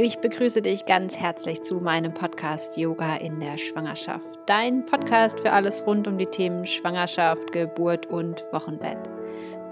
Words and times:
Ich 0.00 0.20
begrüße 0.20 0.62
dich 0.62 0.86
ganz 0.86 1.16
herzlich 1.16 1.62
zu 1.62 1.80
meinem 1.80 2.14
Podcast 2.14 2.76
Yoga 2.76 3.16
in 3.16 3.40
der 3.40 3.58
Schwangerschaft. 3.58 4.38
Dein 4.46 4.84
Podcast 4.84 5.40
für 5.40 5.50
alles 5.50 5.84
rund 5.88 6.06
um 6.06 6.18
die 6.18 6.26
Themen 6.26 6.64
Schwangerschaft, 6.66 7.50
Geburt 7.50 8.06
und 8.06 8.44
Wochenbett. 8.52 8.96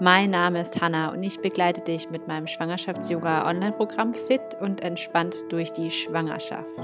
Mein 0.01 0.31
Name 0.31 0.59
ist 0.59 0.81
Hanna 0.81 1.13
und 1.13 1.23
ich 1.23 1.39
begleite 1.39 1.79
dich 1.79 2.09
mit 2.09 2.27
meinem 2.27 2.45
Schwangerschafts-Yoga 2.45 3.47
Online-Programm 3.47 4.13
Fit 4.13 4.41
und 4.59 4.83
entspannt 4.83 5.33
durch 5.47 5.71
die 5.71 5.89
Schwangerschaft. 5.89 6.75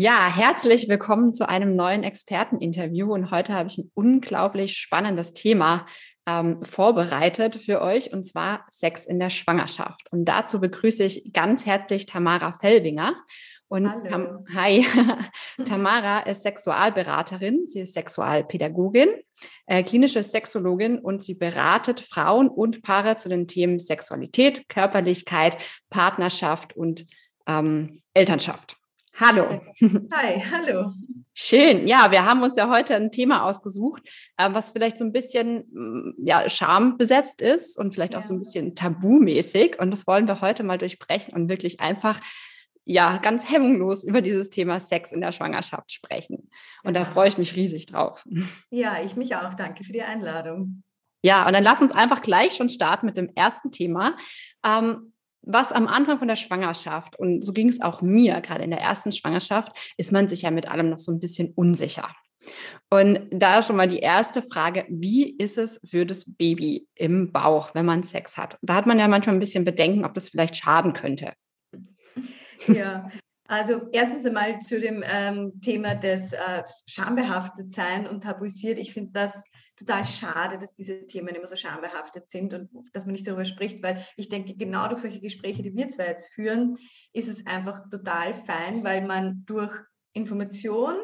Ja, 0.00 0.32
herzlich 0.32 0.88
willkommen 0.88 1.34
zu 1.34 1.48
einem 1.48 1.74
neuen 1.74 2.04
Experteninterview 2.04 3.12
und 3.12 3.32
heute 3.32 3.52
habe 3.52 3.68
ich 3.68 3.78
ein 3.78 3.90
unglaublich 3.94 4.76
spannendes 4.76 5.32
Thema 5.32 5.86
ähm, 6.24 6.60
vorbereitet 6.60 7.56
für 7.56 7.82
euch 7.82 8.12
und 8.12 8.22
zwar 8.22 8.64
Sex 8.70 9.06
in 9.06 9.18
der 9.18 9.30
Schwangerschaft. 9.30 10.06
Und 10.12 10.26
dazu 10.26 10.60
begrüße 10.60 11.02
ich 11.02 11.32
ganz 11.32 11.66
herzlich 11.66 12.06
Tamara 12.06 12.52
Fellwinger. 12.52 13.16
Und 13.66 13.88
Hallo. 13.88 14.44
hi, 14.54 14.86
Tamara 15.64 16.20
ist 16.20 16.44
Sexualberaterin, 16.44 17.66
sie 17.66 17.80
ist 17.80 17.94
Sexualpädagogin, 17.94 19.08
äh, 19.66 19.82
klinische 19.82 20.22
Sexologin 20.22 21.00
und 21.00 21.22
sie 21.22 21.34
beratet 21.34 21.98
Frauen 21.98 22.48
und 22.48 22.82
Paare 22.82 23.16
zu 23.16 23.28
den 23.28 23.48
Themen 23.48 23.80
Sexualität, 23.80 24.68
Körperlichkeit, 24.68 25.58
Partnerschaft 25.90 26.76
und 26.76 27.04
ähm, 27.48 28.00
Elternschaft. 28.14 28.77
Hallo. 29.20 29.48
Hi, 30.12 30.40
hallo. 30.40 30.92
Schön. 31.34 31.88
Ja, 31.88 32.12
wir 32.12 32.24
haben 32.24 32.40
uns 32.44 32.56
ja 32.56 32.70
heute 32.70 32.94
ein 32.94 33.10
Thema 33.10 33.42
ausgesucht, 33.42 34.02
äh, 34.36 34.48
was 34.52 34.70
vielleicht 34.70 34.96
so 34.96 35.04
ein 35.04 35.12
bisschen 35.12 35.64
mm, 35.72 36.14
ja, 36.24 36.48
schambesetzt 36.48 37.42
ist 37.42 37.76
und 37.78 37.94
vielleicht 37.94 38.12
ja. 38.12 38.20
auch 38.20 38.22
so 38.22 38.32
ein 38.32 38.38
bisschen 38.38 38.76
tabumäßig. 38.76 39.80
Und 39.80 39.90
das 39.90 40.06
wollen 40.06 40.28
wir 40.28 40.40
heute 40.40 40.62
mal 40.62 40.78
durchbrechen 40.78 41.34
und 41.34 41.48
wirklich 41.48 41.80
einfach 41.80 42.20
ja 42.84 43.16
ganz 43.18 43.50
hemmungslos 43.50 44.04
über 44.04 44.22
dieses 44.22 44.50
Thema 44.50 44.78
Sex 44.78 45.10
in 45.10 45.20
der 45.20 45.32
Schwangerschaft 45.32 45.90
sprechen. 45.90 46.48
Und 46.84 46.94
ja. 46.94 47.00
da 47.00 47.04
freue 47.04 47.26
ich 47.26 47.38
mich 47.38 47.56
riesig 47.56 47.86
drauf. 47.86 48.24
Ja, 48.70 49.02
ich 49.02 49.16
mich 49.16 49.34
auch. 49.34 49.52
Danke 49.54 49.82
für 49.82 49.92
die 49.92 50.02
Einladung. 50.02 50.84
Ja, 51.22 51.44
und 51.44 51.54
dann 51.54 51.64
lass 51.64 51.82
uns 51.82 51.90
einfach 51.90 52.22
gleich 52.22 52.54
schon 52.54 52.68
starten 52.68 53.06
mit 53.06 53.16
dem 53.16 53.32
ersten 53.34 53.72
Thema. 53.72 54.16
Ähm, 54.64 55.12
was 55.42 55.72
am 55.72 55.86
Anfang 55.86 56.18
von 56.18 56.28
der 56.28 56.36
Schwangerschaft, 56.36 57.18
und 57.18 57.44
so 57.44 57.52
ging 57.52 57.68
es 57.68 57.80
auch 57.80 58.02
mir, 58.02 58.40
gerade 58.40 58.64
in 58.64 58.70
der 58.70 58.80
ersten 58.80 59.12
Schwangerschaft, 59.12 59.72
ist 59.96 60.12
man 60.12 60.28
sich 60.28 60.42
ja 60.42 60.50
mit 60.50 60.70
allem 60.70 60.90
noch 60.90 60.98
so 60.98 61.12
ein 61.12 61.20
bisschen 61.20 61.52
unsicher. 61.54 62.08
Und 62.90 63.26
da 63.30 63.62
schon 63.62 63.76
mal 63.76 63.88
die 63.88 63.98
erste 63.98 64.42
Frage, 64.42 64.86
wie 64.88 65.36
ist 65.36 65.58
es 65.58 65.80
für 65.84 66.06
das 66.06 66.24
Baby 66.26 66.86
im 66.94 67.32
Bauch, 67.32 67.74
wenn 67.74 67.84
man 67.86 68.02
Sex 68.02 68.36
hat? 68.36 68.58
Da 68.62 68.74
hat 68.74 68.86
man 68.86 68.98
ja 68.98 69.08
manchmal 69.08 69.36
ein 69.36 69.40
bisschen 69.40 69.64
Bedenken, 69.64 70.04
ob 70.04 70.14
das 70.14 70.30
vielleicht 70.30 70.56
schaden 70.56 70.92
könnte. 70.92 71.32
Ja, 72.66 73.08
also 73.46 73.88
erstens 73.92 74.26
einmal 74.26 74.58
zu 74.58 74.80
dem 74.80 75.04
ähm, 75.06 75.60
Thema 75.62 75.94
des 75.94 76.32
äh, 76.32 76.64
Schambehaftetsein 76.86 78.08
und 78.08 78.24
tabuisiert. 78.24 78.80
Ich 78.80 78.92
finde 78.92 79.12
das 79.12 79.44
total 79.78 80.04
schade, 80.04 80.58
dass 80.58 80.72
diese 80.74 81.06
Themen 81.06 81.28
immer 81.28 81.46
so 81.46 81.56
schambehaftet 81.56 82.28
sind 82.28 82.52
und 82.52 82.68
dass 82.92 83.06
man 83.06 83.12
nicht 83.12 83.26
darüber 83.26 83.44
spricht, 83.44 83.82
weil 83.82 84.04
ich 84.16 84.28
denke, 84.28 84.56
genau 84.56 84.88
durch 84.88 85.00
solche 85.00 85.20
Gespräche, 85.20 85.62
die 85.62 85.74
wir 85.74 85.88
zwei 85.88 86.06
jetzt 86.06 86.32
führen, 86.34 86.76
ist 87.12 87.28
es 87.28 87.46
einfach 87.46 87.88
total 87.88 88.34
fein, 88.34 88.84
weil 88.84 89.06
man 89.06 89.44
durch 89.46 89.74
Information 90.12 90.96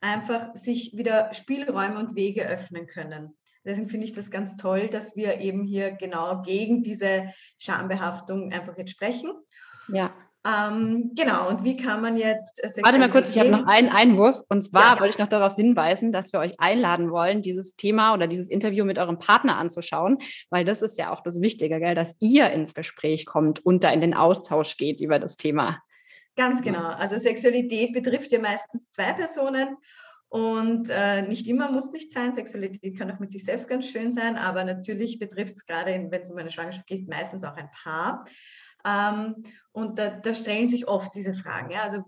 einfach 0.00 0.54
sich 0.54 0.96
wieder 0.96 1.32
Spielräume 1.32 1.98
und 1.98 2.14
Wege 2.14 2.46
öffnen 2.46 2.86
können. 2.86 3.36
Deswegen 3.64 3.88
finde 3.88 4.06
ich 4.06 4.14
das 4.14 4.30
ganz 4.30 4.56
toll, 4.56 4.88
dass 4.88 5.16
wir 5.16 5.40
eben 5.40 5.64
hier 5.64 5.92
genau 5.92 6.42
gegen 6.42 6.82
diese 6.82 7.32
Schambehaftung 7.58 8.52
einfach 8.52 8.76
jetzt 8.78 8.92
sprechen. 8.92 9.32
Ja. 9.88 10.14
Ähm, 10.46 11.10
genau, 11.14 11.48
und 11.50 11.64
wie 11.64 11.76
kann 11.76 12.00
man 12.00 12.16
jetzt. 12.16 12.64
Äh, 12.64 12.82
Warte 12.82 12.98
mal 12.98 13.10
kurz, 13.10 13.30
ich 13.30 13.38
habe 13.38 13.50
noch 13.50 13.66
einen 13.66 13.90
Einwurf. 13.90 14.42
Und 14.48 14.62
zwar 14.62 14.82
ja, 14.82 14.94
ja. 14.94 15.00
wollte 15.00 15.12
ich 15.12 15.18
noch 15.18 15.28
darauf 15.28 15.54
hinweisen, 15.56 16.12
dass 16.12 16.32
wir 16.32 16.40
euch 16.40 16.58
einladen 16.58 17.10
wollen, 17.10 17.42
dieses 17.42 17.76
Thema 17.76 18.14
oder 18.14 18.26
dieses 18.26 18.48
Interview 18.48 18.86
mit 18.86 18.98
eurem 18.98 19.18
Partner 19.18 19.58
anzuschauen, 19.58 20.18
weil 20.48 20.64
das 20.64 20.80
ist 20.80 20.96
ja 20.96 21.12
auch 21.12 21.20
das 21.22 21.42
Wichtige, 21.42 21.78
gell, 21.78 21.94
dass 21.94 22.16
ihr 22.20 22.50
ins 22.50 22.72
Gespräch 22.72 23.26
kommt 23.26 23.64
und 23.66 23.84
da 23.84 23.90
in 23.92 24.00
den 24.00 24.14
Austausch 24.14 24.78
geht 24.78 25.00
über 25.00 25.18
das 25.18 25.36
Thema. 25.36 25.82
Ganz 26.36 26.62
genau. 26.62 26.88
Also 26.88 27.18
Sexualität 27.18 27.92
betrifft 27.92 28.32
ja 28.32 28.40
meistens 28.40 28.90
zwei 28.90 29.12
Personen. 29.12 29.76
Und 30.30 30.88
äh, 30.90 31.22
nicht 31.22 31.48
immer 31.48 31.72
muss 31.72 31.90
nicht 31.90 32.12
sein. 32.12 32.32
Sexualität 32.32 32.96
kann 32.96 33.10
auch 33.10 33.18
mit 33.18 33.32
sich 33.32 33.44
selbst 33.44 33.68
ganz 33.68 33.88
schön 33.88 34.12
sein, 34.12 34.36
aber 34.36 34.62
natürlich 34.62 35.18
betrifft 35.18 35.54
es 35.54 35.66
gerade, 35.66 36.06
wenn 36.08 36.20
es 36.20 36.30
um 36.30 36.38
eine 36.38 36.52
Schwangerschaft 36.52 36.86
geht, 36.86 37.08
meistens 37.08 37.42
auch 37.42 37.56
ein 37.56 37.68
Paar. 37.72 38.24
Ähm, 38.86 39.42
und 39.72 39.98
da, 39.98 40.10
da, 40.10 40.34
stellen 40.34 40.68
sich 40.68 40.88
oft 40.88 41.14
diese 41.14 41.34
Fragen. 41.34 41.70
Ja? 41.70 41.82
Also 41.82 42.04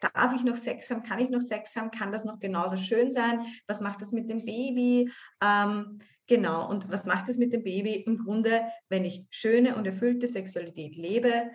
darf 0.00 0.34
ich 0.34 0.44
noch 0.44 0.56
Sex 0.56 0.90
haben? 0.90 1.02
Kann 1.02 1.18
ich 1.18 1.30
noch 1.30 1.40
Sex 1.40 1.76
haben? 1.76 1.90
Kann 1.90 2.12
das 2.12 2.24
noch 2.24 2.38
genauso 2.38 2.76
schön 2.76 3.10
sein? 3.10 3.44
Was 3.66 3.80
macht 3.80 4.00
das 4.00 4.12
mit 4.12 4.30
dem 4.30 4.44
Baby? 4.44 5.10
Ähm, 5.42 5.98
genau. 6.26 6.68
Und 6.68 6.90
was 6.90 7.04
macht 7.04 7.28
das 7.28 7.36
mit 7.36 7.52
dem 7.52 7.64
Baby? 7.64 7.94
Im 7.94 8.18
Grunde, 8.18 8.62
wenn 8.88 9.04
ich 9.04 9.26
schöne 9.30 9.76
und 9.76 9.86
erfüllte 9.86 10.26
Sexualität 10.26 10.96
lebe, 10.96 11.50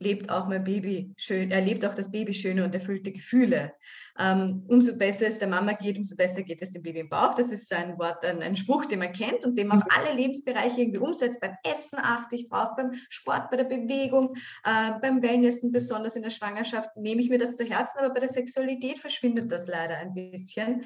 lebt 0.00 0.30
auch 0.30 0.48
mein 0.48 0.64
Baby 0.64 1.12
schön, 1.16 1.50
erlebt 1.50 1.84
auch 1.84 1.94
das 1.94 2.10
Baby 2.10 2.32
schöne 2.32 2.64
und 2.64 2.74
erfüllte 2.74 3.12
Gefühle. 3.12 3.72
Ähm, 4.18 4.64
umso 4.66 4.96
besser 4.96 5.26
es 5.26 5.38
der 5.38 5.48
Mama 5.48 5.72
geht, 5.72 5.96
umso 5.96 6.16
besser 6.16 6.42
geht 6.42 6.60
es 6.62 6.72
dem 6.72 6.82
Baby 6.82 7.00
im 7.00 7.08
Bauch. 7.08 7.34
Das 7.34 7.52
ist 7.52 7.68
so 7.68 7.76
ein 7.76 7.98
Wort, 7.98 8.24
ein, 8.24 8.42
ein 8.42 8.56
Spruch, 8.56 8.86
den 8.86 8.98
man 8.98 9.12
kennt 9.12 9.44
und 9.44 9.56
den 9.56 9.68
man 9.68 9.78
auf 9.78 9.84
mhm. 9.84 9.90
alle 9.96 10.16
Lebensbereiche 10.16 10.80
irgendwie 10.80 11.00
umsetzt. 11.00 11.40
Beim 11.40 11.54
Essen 11.62 11.98
achte 12.00 12.36
ich 12.36 12.48
drauf, 12.48 12.70
beim 12.76 12.92
Sport, 13.10 13.50
bei 13.50 13.58
der 13.58 13.64
Bewegung, 13.64 14.34
äh, 14.64 14.92
beim 15.00 15.22
Wellnessen, 15.22 15.70
besonders 15.70 16.16
in 16.16 16.22
der 16.22 16.30
Schwangerschaft, 16.30 16.96
nehme 16.96 17.20
ich 17.20 17.28
mir 17.28 17.38
das 17.38 17.56
zu 17.56 17.64
Herzen, 17.64 17.98
aber 17.98 18.14
bei 18.14 18.20
der 18.20 18.28
Sexualität 18.30 18.98
verschwindet 18.98 19.52
das 19.52 19.68
leider 19.68 19.98
ein 19.98 20.14
bisschen. 20.14 20.82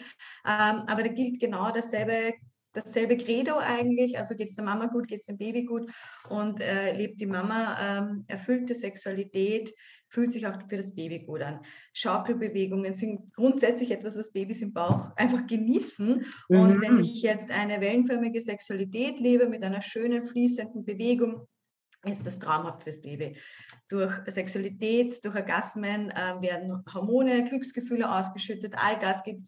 Ähm, 0.47 0.83
aber 0.87 1.03
da 1.03 1.09
gilt 1.09 1.41
genau 1.41 1.71
dasselbe 1.71 2.35
dasselbe 2.75 3.17
Credo 3.17 3.57
eigentlich. 3.57 4.19
Also 4.19 4.35
geht 4.35 4.51
es 4.51 4.57
der 4.57 4.65
Mama 4.65 4.87
gut, 4.87 5.09
geht 5.09 5.21
es 5.21 5.27
dem 5.27 5.39
Baby 5.39 5.65
gut 5.65 5.91
und 6.29 6.61
äh, 6.61 6.93
lebt 6.93 7.21
die 7.21 7.27
Mama 7.27 7.77
ähm, 7.81 8.25
erfüllte 8.27 8.75
Sexualität, 8.75 9.73
fühlt 10.09 10.33
sich 10.33 10.47
auch 10.47 10.59
für 10.69 10.77
das 10.77 10.95
Baby 10.95 11.21
gut 11.21 11.43
an. 11.43 11.61
Schaukelbewegungen 11.93 12.95
sind 12.95 13.33
grundsätzlich 13.35 13.91
etwas, 13.91 14.19
was 14.19 14.33
Babys 14.33 14.63
im 14.63 14.73
Bauch 14.73 15.17
einfach 15.17 15.47
genießen. 15.47 16.25
Mhm. 16.49 16.61
Und 16.61 16.81
wenn 16.83 16.99
ich 17.01 17.23
jetzt 17.23 17.51
eine 17.51 17.81
wellenförmige 17.81 18.41
Sexualität 18.41 19.19
lebe 19.21 19.49
mit 19.49 19.65
einer 19.65 19.83
schönen, 19.83 20.25
fließenden 20.25 20.85
Bewegung, 20.85 21.47
ist 22.05 22.27
das 22.27 22.39
traumhaft 22.39 22.83
fürs 22.83 23.01
Baby. 23.01 23.37
Durch 23.89 24.13
Sexualität, 24.27 25.25
durch 25.25 25.35
Orgasmen 25.35 26.11
äh, 26.11 26.41
werden 26.41 26.85
Hormone, 26.93 27.45
Glücksgefühle 27.45 28.11
ausgeschüttet. 28.11 28.75
All 28.77 28.99
das 28.99 29.23
geht 29.25 29.39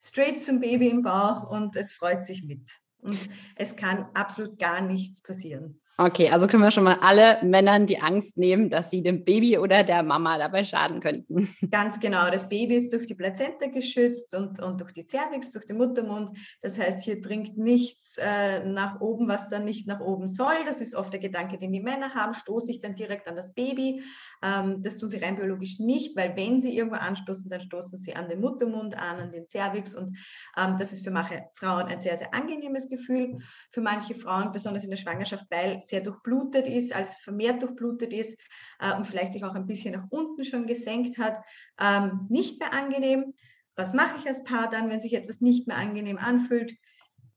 straight 0.00 0.42
zum 0.42 0.60
Baby 0.60 0.88
im 0.88 1.02
Bauch 1.02 1.48
und 1.50 1.76
es 1.76 1.92
freut 1.92 2.24
sich 2.24 2.42
mit. 2.42 2.68
Und 3.02 3.18
es 3.56 3.76
kann 3.76 4.06
absolut 4.14 4.58
gar 4.58 4.80
nichts 4.80 5.22
passieren. 5.22 5.80
Okay, 6.02 6.30
also 6.30 6.46
können 6.46 6.62
wir 6.62 6.70
schon 6.70 6.84
mal 6.84 6.96
alle 7.02 7.36
Männern 7.42 7.84
die 7.84 8.00
Angst 8.00 8.38
nehmen, 8.38 8.70
dass 8.70 8.88
sie 8.88 9.02
dem 9.02 9.22
Baby 9.22 9.58
oder 9.58 9.82
der 9.82 10.02
Mama 10.02 10.38
dabei 10.38 10.64
schaden 10.64 11.00
könnten. 11.00 11.54
Ganz 11.70 12.00
genau. 12.00 12.30
Das 12.30 12.48
Baby 12.48 12.76
ist 12.76 12.90
durch 12.94 13.04
die 13.04 13.14
Plazenta 13.14 13.66
geschützt 13.66 14.34
und, 14.34 14.62
und 14.62 14.80
durch 14.80 14.92
die 14.92 15.04
Cervix, 15.04 15.52
durch 15.52 15.66
den 15.66 15.76
Muttermund. 15.76 16.30
Das 16.62 16.78
heißt, 16.78 17.04
hier 17.04 17.20
dringt 17.20 17.58
nichts 17.58 18.16
äh, 18.16 18.64
nach 18.64 19.02
oben, 19.02 19.28
was 19.28 19.50
dann 19.50 19.66
nicht 19.66 19.86
nach 19.86 20.00
oben 20.00 20.26
soll. 20.26 20.54
Das 20.64 20.80
ist 20.80 20.94
oft 20.94 21.12
der 21.12 21.20
Gedanke, 21.20 21.58
den 21.58 21.70
die 21.70 21.82
Männer 21.82 22.14
haben. 22.14 22.32
Stoße 22.32 22.70
ich 22.70 22.80
dann 22.80 22.94
direkt 22.94 23.28
an 23.28 23.36
das 23.36 23.52
Baby? 23.52 24.02
Ähm, 24.42 24.82
das 24.82 24.96
tun 24.96 25.10
sie 25.10 25.18
rein 25.18 25.36
biologisch 25.36 25.80
nicht, 25.80 26.16
weil 26.16 26.34
wenn 26.34 26.62
sie 26.62 26.74
irgendwo 26.74 26.96
anstoßen, 26.96 27.50
dann 27.50 27.60
stoßen 27.60 27.98
sie 27.98 28.16
an 28.16 28.30
den 28.30 28.40
Muttermund 28.40 28.96
an, 28.96 29.18
an 29.18 29.32
den 29.32 29.50
Cervix. 29.50 29.94
Und 29.94 30.16
ähm, 30.56 30.76
das 30.78 30.94
ist 30.94 31.04
für 31.04 31.10
manche 31.10 31.42
Frauen 31.52 31.88
ein 31.88 32.00
sehr, 32.00 32.16
sehr 32.16 32.32
angenehmes 32.32 32.88
Gefühl. 32.90 33.38
Für 33.70 33.80
manche 33.80 34.14
Frauen, 34.14 34.52
besonders 34.52 34.84
in 34.84 34.90
der 34.90 34.98
Schwangerschaft, 34.98 35.46
weil 35.50 35.80
sehr 35.80 36.02
durchblutet 36.02 36.66
ist, 36.66 36.94
als 36.94 37.16
vermehrt 37.16 37.62
durchblutet 37.62 38.12
ist 38.12 38.38
äh, 38.78 38.94
und 38.94 39.06
vielleicht 39.06 39.32
sich 39.32 39.44
auch 39.44 39.54
ein 39.54 39.66
bisschen 39.66 39.94
nach 39.94 40.06
unten 40.10 40.44
schon 40.44 40.66
gesenkt 40.66 41.18
hat, 41.18 41.38
ähm, 41.80 42.26
nicht 42.28 42.60
mehr 42.60 42.72
angenehm. 42.72 43.32
Was 43.76 43.94
mache 43.94 44.18
ich 44.18 44.26
als 44.26 44.44
Paar 44.44 44.68
dann, 44.68 44.90
wenn 44.90 45.00
sich 45.00 45.14
etwas 45.14 45.40
nicht 45.40 45.66
mehr 45.66 45.78
angenehm 45.78 46.18
anfühlt? 46.18 46.74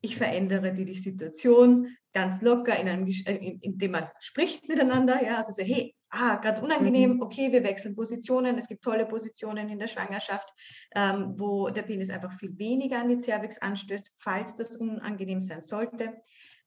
Ich 0.02 0.18
verändere 0.18 0.74
die, 0.74 0.84
die 0.84 0.96
Situation 0.96 1.96
ganz 2.12 2.42
locker, 2.42 2.78
in 2.78 2.90
einem, 2.90 3.08
äh, 3.08 3.58
indem 3.62 3.92
man 3.92 4.08
spricht 4.20 4.68
miteinander. 4.68 5.24
Ja, 5.24 5.38
also 5.38 5.54
so, 5.54 5.64
hey, 5.64 5.96
ah, 6.14 6.36
gerade 6.36 6.62
unangenehm, 6.62 7.16
mhm. 7.16 7.22
okay, 7.22 7.52
wir 7.52 7.64
wechseln 7.64 7.96
Positionen. 7.96 8.58
Es 8.58 8.68
gibt 8.68 8.84
tolle 8.84 9.06
Positionen 9.06 9.70
in 9.70 9.80
der 9.80 9.88
Schwangerschaft, 9.88 10.50
ähm, 10.96 11.34
wo 11.38 11.70
der 11.70 11.82
Penis 11.82 12.10
einfach 12.10 12.34
viel 12.34 12.58
weniger 12.58 13.00
an 13.00 13.10
die 13.10 13.20
Cervix 13.20 13.58
anstößt, 13.58 14.14
falls 14.16 14.56
das 14.56 14.78
unangenehm 14.78 15.42
sein 15.42 15.62
sollte. 15.62 16.14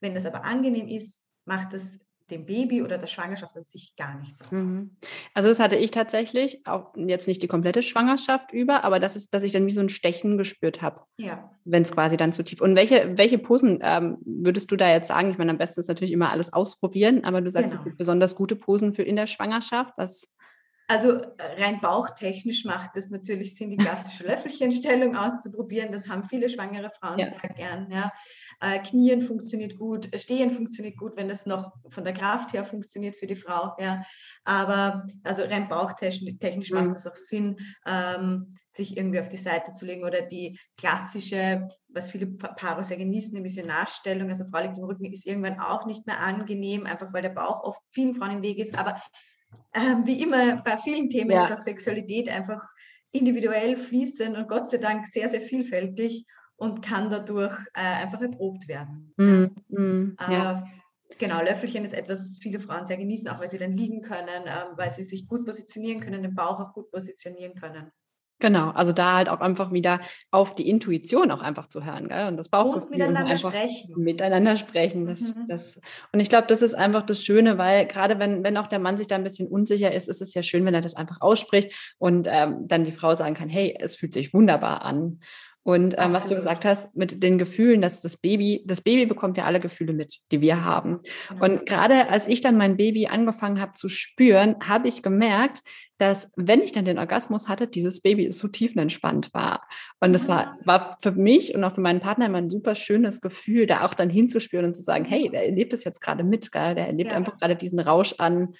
Wenn 0.00 0.14
das 0.14 0.26
aber 0.26 0.44
angenehm 0.44 0.88
ist, 0.88 1.26
macht 1.44 1.72
das 1.72 2.05
dem 2.30 2.46
Baby 2.46 2.82
oder 2.82 2.98
der 2.98 3.06
Schwangerschaft 3.06 3.56
an 3.56 3.64
sich 3.64 3.94
gar 3.96 4.18
nichts 4.18 4.42
aus. 4.42 4.50
Mhm. 4.50 4.96
Also 5.34 5.48
das 5.48 5.60
hatte 5.60 5.76
ich 5.76 5.90
tatsächlich, 5.90 6.66
auch 6.66 6.92
jetzt 6.96 7.28
nicht 7.28 7.42
die 7.42 7.46
komplette 7.46 7.82
Schwangerschaft 7.82 8.52
über, 8.52 8.84
aber 8.84 9.00
das 9.00 9.16
ist, 9.16 9.32
dass 9.32 9.42
ich 9.42 9.52
dann 9.52 9.66
wie 9.66 9.72
so 9.72 9.80
ein 9.80 9.88
Stechen 9.88 10.36
gespürt 10.36 10.82
habe. 10.82 11.02
Ja. 11.16 11.50
Wenn 11.64 11.82
es 11.82 11.92
quasi 11.92 12.16
dann 12.16 12.32
zu 12.32 12.42
tief. 12.42 12.60
Und 12.60 12.74
welche, 12.74 13.16
welche 13.16 13.38
Posen 13.38 13.78
ähm, 13.82 14.18
würdest 14.24 14.70
du 14.70 14.76
da 14.76 14.90
jetzt 14.90 15.08
sagen? 15.08 15.30
Ich 15.30 15.38
meine, 15.38 15.50
am 15.50 15.58
besten 15.58 15.80
ist 15.80 15.88
natürlich 15.88 16.12
immer 16.12 16.30
alles 16.30 16.52
ausprobieren, 16.52 17.24
aber 17.24 17.40
du 17.40 17.50
sagst, 17.50 17.70
genau. 17.70 17.80
es 17.80 17.84
gibt 17.84 17.98
besonders 17.98 18.34
gute 18.34 18.56
Posen 18.56 18.92
für 18.92 19.02
in 19.02 19.16
der 19.16 19.26
Schwangerschaft. 19.26 19.94
Was 19.96 20.35
also 20.88 21.12
äh, 21.14 21.62
rein 21.62 21.80
bauchtechnisch 21.80 22.64
macht 22.64 22.96
es 22.96 23.10
natürlich 23.10 23.56
Sinn, 23.56 23.70
die 23.70 23.76
klassische 23.76 24.24
Löffelchenstellung 24.24 25.16
auszuprobieren. 25.16 25.90
Das 25.90 26.08
haben 26.08 26.22
viele 26.22 26.48
schwangere 26.48 26.90
Frauen 26.90 27.18
ja. 27.18 27.26
sehr 27.26 27.40
gern. 27.56 27.90
Ja. 27.90 28.12
Äh, 28.60 28.78
Knien 28.80 29.20
funktioniert 29.20 29.76
gut, 29.76 30.08
Stehen 30.16 30.50
funktioniert 30.50 30.96
gut, 30.96 31.16
wenn 31.16 31.28
es 31.28 31.44
noch 31.44 31.72
von 31.88 32.04
der 32.04 32.12
Kraft 32.12 32.52
her 32.52 32.64
funktioniert 32.64 33.16
für 33.16 33.26
die 33.26 33.34
Frau. 33.34 33.74
Ja. 33.78 34.04
Aber 34.44 35.04
also 35.24 35.42
rein 35.42 35.68
bauchtechnisch 35.68 36.70
mhm. 36.70 36.76
macht 36.76 36.96
es 36.96 37.06
auch 37.06 37.16
Sinn, 37.16 37.56
ähm, 37.84 38.50
sich 38.68 38.96
irgendwie 38.96 39.18
auf 39.18 39.28
die 39.28 39.36
Seite 39.38 39.72
zu 39.72 39.86
legen 39.86 40.04
oder 40.04 40.22
die 40.22 40.58
klassische, 40.76 41.66
was 41.88 42.10
viele 42.10 42.26
Paare 42.26 42.84
sehr 42.84 42.98
genießen, 42.98 43.34
die 43.34 43.40
Missionarstellung, 43.40 44.28
also 44.28 44.44
Frau 44.44 44.60
liegt 44.60 44.78
im 44.78 44.84
Rücken, 44.84 45.06
ist 45.06 45.26
irgendwann 45.26 45.58
auch 45.58 45.86
nicht 45.86 46.06
mehr 46.06 46.20
angenehm, 46.20 46.86
einfach 46.86 47.12
weil 47.12 47.22
der 47.22 47.30
Bauch 47.30 47.64
oft 47.64 47.80
vielen 47.90 48.14
Frauen 48.14 48.32
im 48.32 48.42
Weg 48.42 48.58
ist. 48.58 48.78
Aber 48.78 49.00
äh, 49.72 49.96
wie 50.04 50.22
immer 50.22 50.56
bei 50.62 50.78
vielen 50.78 51.10
Themen 51.10 51.30
ja. 51.30 51.44
ist 51.44 51.52
auch 51.52 51.60
Sexualität 51.60 52.28
einfach 52.28 52.62
individuell 53.12 53.76
fließend 53.76 54.36
und 54.36 54.48
Gott 54.48 54.68
sei 54.68 54.78
Dank 54.78 55.06
sehr, 55.06 55.28
sehr 55.28 55.40
vielfältig 55.40 56.26
und 56.56 56.82
kann 56.82 57.10
dadurch 57.10 57.56
äh, 57.74 57.80
einfach 58.02 58.20
erprobt 58.20 58.68
werden. 58.68 59.12
Mm, 59.16 59.46
mm, 59.68 60.16
ja. 60.30 60.64
Genau, 61.18 61.40
Löffelchen 61.40 61.84
ist 61.84 61.94
etwas, 61.94 62.20
was 62.20 62.38
viele 62.38 62.60
Frauen 62.60 62.84
sehr 62.84 62.96
genießen, 62.96 63.28
auch 63.28 63.40
weil 63.40 63.48
sie 63.48 63.58
dann 63.58 63.72
liegen 63.72 64.02
können, 64.02 64.46
äh, 64.46 64.64
weil 64.76 64.90
sie 64.90 65.04
sich 65.04 65.26
gut 65.26 65.44
positionieren 65.44 66.00
können, 66.00 66.22
den 66.22 66.34
Bauch 66.34 66.60
auch 66.60 66.72
gut 66.72 66.90
positionieren 66.90 67.54
können. 67.54 67.90
Genau, 68.38 68.68
also 68.70 68.92
da 68.92 69.14
halt 69.14 69.30
auch 69.30 69.40
einfach 69.40 69.72
wieder 69.72 70.00
auf 70.30 70.54
die 70.54 70.68
Intuition 70.68 71.30
auch 71.30 71.40
einfach 71.40 71.66
zu 71.68 71.86
hören, 71.86 72.08
gell? 72.08 72.26
Und 72.28 72.36
das 72.36 72.50
Bauchgefühl 72.50 72.82
und 72.82 72.90
miteinander 72.90 73.30
und 73.30 73.38
sprechen. 73.38 73.94
Miteinander 73.96 74.56
sprechen. 74.56 75.06
Das, 75.06 75.34
mhm. 75.34 75.48
das, 75.48 75.80
und 76.12 76.20
ich 76.20 76.28
glaube, 76.28 76.46
das 76.46 76.60
ist 76.60 76.74
einfach 76.74 77.02
das 77.02 77.24
Schöne, 77.24 77.56
weil 77.56 77.86
gerade 77.86 78.18
wenn, 78.18 78.44
wenn 78.44 78.58
auch 78.58 78.66
der 78.66 78.78
Mann 78.78 78.98
sich 78.98 79.06
da 79.06 79.14
ein 79.14 79.24
bisschen 79.24 79.48
unsicher 79.48 79.90
ist, 79.92 80.08
ist 80.08 80.20
es 80.20 80.34
ja 80.34 80.42
schön, 80.42 80.66
wenn 80.66 80.74
er 80.74 80.82
das 80.82 80.94
einfach 80.94 81.22
ausspricht 81.22 81.94
und 81.96 82.28
ähm, 82.30 82.68
dann 82.68 82.84
die 82.84 82.92
Frau 82.92 83.14
sagen 83.14 83.34
kann, 83.34 83.48
hey, 83.48 83.74
es 83.80 83.96
fühlt 83.96 84.12
sich 84.12 84.34
wunderbar 84.34 84.82
an. 84.82 85.20
Und 85.66 85.96
ähm, 85.98 86.12
was 86.12 86.28
du 86.28 86.36
gesagt 86.36 86.64
hast 86.64 86.94
mit 86.94 87.24
den 87.24 87.38
Gefühlen, 87.38 87.82
dass 87.82 88.00
das 88.00 88.16
Baby, 88.16 88.62
das 88.66 88.82
Baby 88.82 89.04
bekommt 89.04 89.36
ja 89.36 89.46
alle 89.46 89.58
Gefühle 89.58 89.92
mit, 89.92 90.20
die 90.30 90.40
wir 90.40 90.64
haben. 90.64 91.00
Und 91.40 91.66
gerade 91.66 92.08
als 92.08 92.28
ich 92.28 92.40
dann 92.40 92.56
mein 92.56 92.76
Baby 92.76 93.08
angefangen 93.08 93.60
habe 93.60 93.72
zu 93.74 93.88
spüren, 93.88 94.54
habe 94.62 94.86
ich 94.86 95.02
gemerkt, 95.02 95.64
dass 95.98 96.30
wenn 96.36 96.62
ich 96.62 96.70
dann 96.70 96.84
den 96.84 97.00
Orgasmus 97.00 97.48
hatte, 97.48 97.66
dieses 97.66 98.00
Baby 98.00 98.30
so 98.30 98.46
tiefenentspannt 98.46 99.34
war. 99.34 99.66
Und 99.98 100.14
es 100.14 100.28
war, 100.28 100.54
war 100.64 100.96
für 101.02 101.10
mich 101.10 101.52
und 101.56 101.64
auch 101.64 101.74
für 101.74 101.80
meinen 101.80 101.98
Partner 101.98 102.26
immer 102.26 102.38
ein 102.38 102.50
super 102.50 102.76
schönes 102.76 103.20
Gefühl, 103.20 103.66
da 103.66 103.84
auch 103.84 103.94
dann 103.94 104.08
hinzuspüren 104.08 104.66
und 104.66 104.76
zu 104.76 104.84
sagen, 104.84 105.04
hey, 105.04 105.28
der 105.30 105.46
erlebt 105.46 105.72
es 105.72 105.82
jetzt 105.82 106.00
gerade 106.00 106.22
mit, 106.22 106.52
gell? 106.52 106.76
der 106.76 106.86
erlebt 106.86 107.10
ja. 107.10 107.16
einfach 107.16 107.38
gerade 107.38 107.56
diesen 107.56 107.80
Rausch 107.80 108.14
an, 108.18 108.54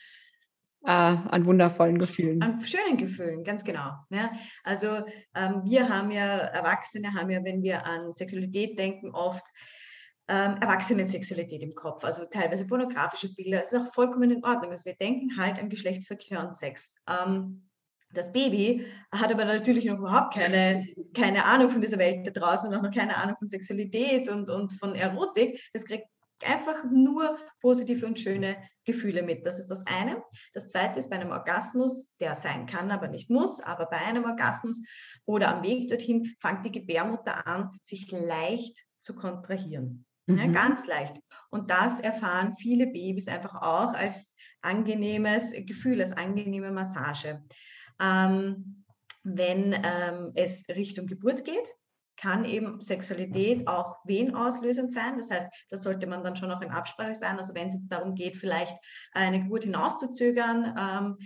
äh, 0.87 0.91
an 0.91 1.45
wundervollen 1.47 1.99
Gefühlen. 1.99 2.41
An 2.43 2.61
schönen 2.61 2.97
Gefühlen, 2.97 3.43
ganz 3.43 3.65
genau. 3.65 3.93
Ja. 4.11 4.31
Also 4.63 5.05
ähm, 5.35 5.63
wir 5.65 5.89
haben 5.89 6.11
ja, 6.13 6.39
Erwachsene 6.39 7.13
haben 7.13 7.29
ja, 7.31 7.43
wenn 7.45 7.63
wir 7.63 7.85
an 7.85 8.13
Sexualität 8.13 8.79
denken, 8.79 9.11
oft 9.11 9.47
ähm, 10.29 10.57
Erwachsenen-Sexualität 10.61 11.63
im 11.63 11.75
Kopf, 11.75 12.05
also 12.05 12.25
teilweise 12.25 12.67
pornografische 12.67 13.35
Bilder. 13.35 13.59
Das 13.59 13.73
ist 13.73 13.81
auch 13.81 13.93
vollkommen 13.93 14.31
in 14.31 14.45
Ordnung. 14.45 14.71
Also 14.71 14.85
wir 14.85 14.95
denken 14.95 15.37
halt 15.37 15.59
an 15.59 15.69
Geschlechtsverkehr 15.69 16.47
und 16.47 16.57
Sex. 16.57 17.03
Ähm, 17.09 17.69
das 18.13 18.33
Baby 18.33 18.87
hat 19.11 19.33
aber 19.33 19.45
natürlich 19.45 19.85
noch 19.87 19.99
überhaupt 19.99 20.35
keine, 20.35 20.87
keine 21.15 21.45
Ahnung 21.45 21.71
von 21.71 21.81
dieser 21.81 21.99
Welt 21.99 22.27
da 22.27 22.31
draußen, 22.31 22.71
noch 22.71 22.91
keine 22.93 23.17
Ahnung 23.17 23.37
von 23.39 23.49
Sexualität 23.49 24.29
und, 24.29 24.49
und 24.49 24.73
von 24.73 24.95
Erotik. 24.95 25.69
Das 25.73 25.85
kriegt 25.85 26.07
einfach 26.45 26.85
nur 26.91 27.39
positive 27.61 28.07
und 28.07 28.19
schöne 28.19 28.57
Gefühle 28.85 29.23
mit. 29.23 29.47
Das 29.47 29.59
ist 29.59 29.71
das 29.71 29.87
eine. 29.87 30.23
Das 30.53 30.69
zweite 30.69 30.99
ist 30.99 31.11
bei 31.11 31.17
einem 31.17 31.31
Orgasmus, 31.31 32.15
der 32.21 32.35
sein 32.35 32.67
kann, 32.67 32.91
aber 32.91 33.09
nicht 33.09 33.31
muss, 33.31 33.61
aber 33.61 33.87
bei 33.87 33.99
einem 33.99 34.25
Orgasmus 34.25 34.83
oder 35.25 35.55
am 35.55 35.63
Weg 35.63 35.89
dorthin 35.89 36.35
fängt 36.41 36.65
die 36.65 36.73
Gebärmutter 36.73 37.47
an, 37.47 37.71
sich 37.83 38.11
leicht 38.11 38.85
zu 39.01 39.15
kontrahieren. 39.15 40.05
Mhm. 40.27 40.39
Ja, 40.39 40.47
ganz 40.47 40.87
leicht. 40.87 41.17
Und 41.51 41.71
das 41.71 42.01
erfahren 42.01 42.55
viele 42.57 42.87
Babys 42.87 43.29
einfach 43.29 43.63
auch 43.63 43.95
als 43.95 44.37
angenehmes 44.61 45.53
Gefühl, 45.67 46.01
als 46.01 46.13
angenehme 46.13 46.71
Massage. 46.71 47.43
Ähm, 48.01 48.85
wenn 49.23 49.73
ähm, 49.73 50.33
es 50.35 50.69
Richtung 50.69 51.07
Geburt 51.07 51.45
geht, 51.45 51.69
kann 52.17 52.45
eben 52.45 52.81
Sexualität 52.81 53.67
auch 53.69 53.97
wehenauslösend 54.05 54.93
sein. 54.93 55.17
Das 55.17 55.31
heißt, 55.31 55.49
da 55.69 55.77
sollte 55.77 56.07
man 56.07 56.25
dann 56.25 56.37
schon 56.37 56.51
auch 56.51 56.63
in 56.63 56.71
Absprache 56.71 57.15
sein. 57.15 57.39
Also 57.39 57.55
wenn 57.55 57.69
es 57.69 57.75
jetzt 57.75 57.93
darum 57.93 58.15
geht, 58.15 58.37
vielleicht 58.37 58.77
eine 59.13 59.41
Geburt 59.41 59.65
hinauszuzögern, 59.65 60.75
ähm, 60.79 61.19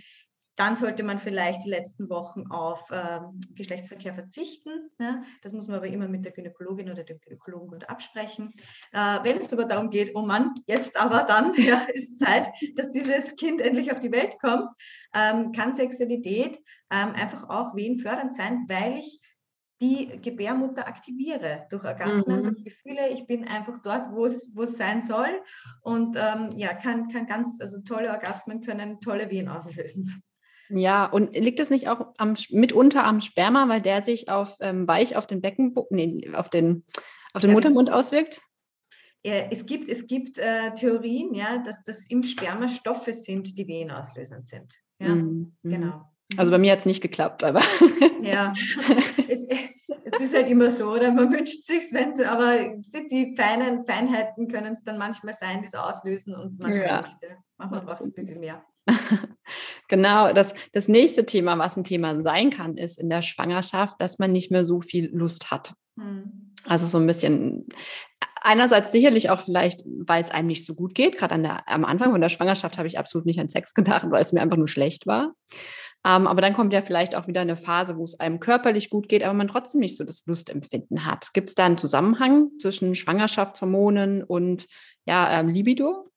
dann 0.55 0.75
sollte 0.75 1.03
man 1.03 1.17
vielleicht 1.17 1.65
die 1.65 1.69
letzten 1.69 2.09
Wochen 2.09 2.47
auf 2.51 2.89
ähm, 2.91 3.39
Geschlechtsverkehr 3.55 4.13
verzichten. 4.13 4.91
Ne? 4.99 5.23
Das 5.41 5.53
muss 5.53 5.67
man 5.67 5.77
aber 5.77 5.87
immer 5.87 6.07
mit 6.07 6.25
der 6.25 6.33
Gynäkologin 6.33 6.91
oder 6.91 7.03
dem 7.03 7.19
Gynäkologen 7.19 7.69
gut 7.69 7.89
absprechen. 7.89 8.53
Äh, 8.91 9.19
wenn 9.23 9.37
es 9.37 9.51
aber 9.53 9.65
darum 9.65 9.89
geht, 9.89 10.11
oh 10.13 10.21
Mann, 10.21 10.53
jetzt 10.67 10.99
aber 10.99 11.23
dann 11.23 11.53
ja, 11.57 11.87
ist 11.93 12.19
Zeit, 12.19 12.47
dass 12.75 12.91
dieses 12.91 13.37
Kind 13.37 13.61
endlich 13.61 13.91
auf 13.91 13.99
die 13.99 14.11
Welt 14.11 14.37
kommt, 14.39 14.71
ähm, 15.15 15.51
kann 15.51 15.73
Sexualität 15.73 16.59
ähm, 16.91 17.13
einfach 17.13 17.49
auch 17.49 17.73
wehenfördernd 17.75 18.35
sein, 18.35 18.65
weil 18.67 18.97
ich 18.97 19.19
die 19.81 20.19
Gebärmutter 20.21 20.87
aktiviere 20.87 21.65
durch 21.69 21.83
Orgasmen, 21.83 22.39
mhm. 22.39 22.43
durch 22.43 22.63
Gefühle. 22.63 23.09
Ich 23.09 23.25
bin 23.25 23.47
einfach 23.47 23.81
dort, 23.83 24.11
wo 24.11 24.25
es 24.25 24.77
sein 24.77 25.01
soll 25.01 25.41
und 25.81 26.15
ähm, 26.17 26.49
ja, 26.55 26.73
kann, 26.73 27.09
kann 27.09 27.25
ganz, 27.25 27.59
also 27.59 27.81
tolle 27.81 28.11
Orgasmen 28.11 28.61
können 28.61 29.01
tolle 29.01 29.29
Wehen 29.29 29.49
auslösen. 29.49 30.23
Ja, 30.69 31.05
und 31.05 31.35
liegt 31.35 31.59
es 31.59 31.69
nicht 31.69 31.89
auch 31.89 32.13
am, 32.17 32.35
mitunter 32.51 33.03
am 33.03 33.19
Sperma, 33.19 33.67
weil 33.67 33.81
der 33.81 34.01
sich 34.03 34.29
auf 34.29 34.55
ähm, 34.61 34.87
weich 34.87 35.15
auf 35.17 35.27
den 35.27 35.41
Becken, 35.41 35.75
nee, 35.89 36.31
auf 36.33 36.49
den, 36.49 36.85
auf 37.33 37.41
den 37.41 37.51
Muttermund 37.51 37.91
auswirkt? 37.91 38.41
Ja, 39.23 39.35
es 39.51 39.65
gibt, 39.65 39.89
es 39.89 40.07
gibt 40.07 40.37
äh, 40.37 40.73
Theorien, 40.73 41.33
ja, 41.33 41.57
dass 41.57 41.83
das 41.83 42.05
im 42.05 42.23
Sperma 42.23 42.69
Stoffe 42.69 43.13
sind, 43.13 43.57
die 43.57 43.67
wehenauslösend 43.67 44.47
sind. 44.47 44.73
Ja, 44.99 45.09
mhm. 45.09 45.57
genau. 45.63 46.05
Also 46.37 46.51
bei 46.51 46.57
mir 46.57 46.71
hat 46.71 46.79
es 46.79 46.85
nicht 46.85 47.01
geklappt, 47.01 47.43
aber. 47.43 47.61
ja, 48.21 48.53
es, 49.27 49.45
es, 50.03 50.21
ist 50.21 50.35
halt 50.35 50.49
immer 50.49 50.69
so, 50.69 50.91
oder 50.91 51.11
man 51.11 51.31
wünscht 51.31 51.65
sich 51.65 51.91
wenn 51.91 52.19
aber 52.25 52.75
die 53.09 53.35
feinen 53.35 53.85
Feinheiten 53.85 54.47
können 54.47 54.73
es 54.73 54.83
dann 54.83 54.97
manchmal 54.97 55.33
sein, 55.33 55.61
die 55.61 55.67
es 55.67 55.75
auslösen 55.75 56.35
und 56.35 56.59
manchmal 56.59 56.85
ja. 56.85 57.01
nicht. 57.01 57.17
Manchmal 57.57 57.81
braucht 57.81 58.01
es 58.01 58.07
ein 58.07 58.13
bisschen 58.13 58.39
mehr. 58.39 58.63
genau, 59.87 60.33
das, 60.33 60.53
das 60.71 60.87
nächste 60.87 61.25
Thema, 61.25 61.57
was 61.57 61.77
ein 61.77 61.83
Thema 61.83 62.21
sein 62.21 62.49
kann, 62.49 62.77
ist 62.77 62.99
in 62.99 63.09
der 63.09 63.21
Schwangerschaft, 63.21 63.99
dass 63.99 64.19
man 64.19 64.31
nicht 64.31 64.51
mehr 64.51 64.65
so 64.65 64.81
viel 64.81 65.09
Lust 65.13 65.51
hat. 65.51 65.73
Hm. 65.99 66.53
Also 66.65 66.87
so 66.87 66.97
ein 66.97 67.07
bisschen, 67.07 67.67
einerseits 68.41 68.91
sicherlich 68.91 69.29
auch 69.29 69.41
vielleicht, 69.41 69.81
weil 69.85 70.21
es 70.21 70.31
einem 70.31 70.47
nicht 70.47 70.65
so 70.65 70.75
gut 70.75 70.95
geht. 70.95 71.17
Gerade 71.17 71.35
am 71.65 71.85
Anfang 71.85 72.11
von 72.11 72.21
der 72.21 72.29
Schwangerschaft 72.29 72.77
habe 72.77 72.87
ich 72.87 72.97
absolut 72.97 73.25
nicht 73.25 73.39
an 73.39 73.49
Sex 73.49 73.73
gedacht, 73.73 74.07
weil 74.09 74.21
es 74.21 74.33
mir 74.33 74.41
einfach 74.41 74.57
nur 74.57 74.67
schlecht 74.67 75.07
war. 75.07 75.33
Ähm, 76.05 76.25
aber 76.25 76.41
dann 76.41 76.53
kommt 76.53 76.73
ja 76.73 76.81
vielleicht 76.81 77.15
auch 77.15 77.27
wieder 77.27 77.41
eine 77.41 77.57
Phase, 77.57 77.95
wo 77.97 78.03
es 78.03 78.19
einem 78.19 78.39
körperlich 78.39 78.89
gut 78.89 79.07
geht, 79.07 79.23
aber 79.23 79.33
man 79.33 79.47
trotzdem 79.47 79.81
nicht 79.81 79.97
so 79.97 80.03
das 80.03 80.25
Lustempfinden 80.25 81.05
hat. 81.05 81.33
Gibt 81.33 81.49
es 81.49 81.55
da 81.55 81.65
einen 81.65 81.77
Zusammenhang 81.77 82.49
zwischen 82.59 82.95
Schwangerschaftshormonen 82.95 84.23
und 84.23 84.67
ja, 85.05 85.39
ähm, 85.39 85.47
Libido? 85.47 86.11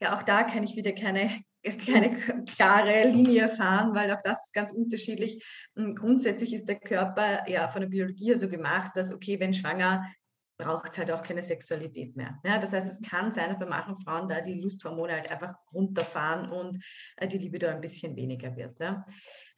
Ja, 0.00 0.16
auch 0.16 0.22
da 0.22 0.44
kann 0.44 0.62
ich 0.62 0.76
wieder 0.76 0.92
keine, 0.92 1.42
keine 1.86 2.16
klare 2.56 3.08
Linie 3.08 3.48
fahren, 3.48 3.94
weil 3.94 4.12
auch 4.12 4.22
das 4.22 4.46
ist 4.46 4.54
ganz 4.54 4.72
unterschiedlich. 4.72 5.44
Und 5.74 5.96
grundsätzlich 5.96 6.54
ist 6.54 6.68
der 6.68 6.78
Körper 6.78 7.48
ja 7.48 7.68
von 7.68 7.82
der 7.82 7.88
Biologie 7.88 8.34
so 8.34 8.48
gemacht, 8.48 8.92
dass 8.94 9.12
okay, 9.12 9.40
wenn 9.40 9.54
schwanger 9.54 10.04
braucht 10.62 10.90
es 10.90 10.98
halt 10.98 11.10
auch 11.10 11.22
keine 11.22 11.42
Sexualität 11.42 12.16
mehr. 12.16 12.38
Ja, 12.44 12.58
das 12.58 12.72
heißt, 12.72 12.90
es 12.90 13.08
kann 13.08 13.32
sein, 13.32 13.50
dass 13.50 13.58
bei 13.58 13.66
manchen 13.66 13.98
Frauen 13.98 14.28
da 14.28 14.40
die 14.40 14.54
Lusthormone 14.54 15.12
halt 15.12 15.30
einfach 15.30 15.54
runterfahren 15.72 16.50
und 16.50 16.82
äh, 17.16 17.26
die 17.26 17.38
Libido 17.38 17.68
ein 17.68 17.80
bisschen 17.80 18.16
weniger 18.16 18.54
wird. 18.56 18.78
Ja. 18.80 19.04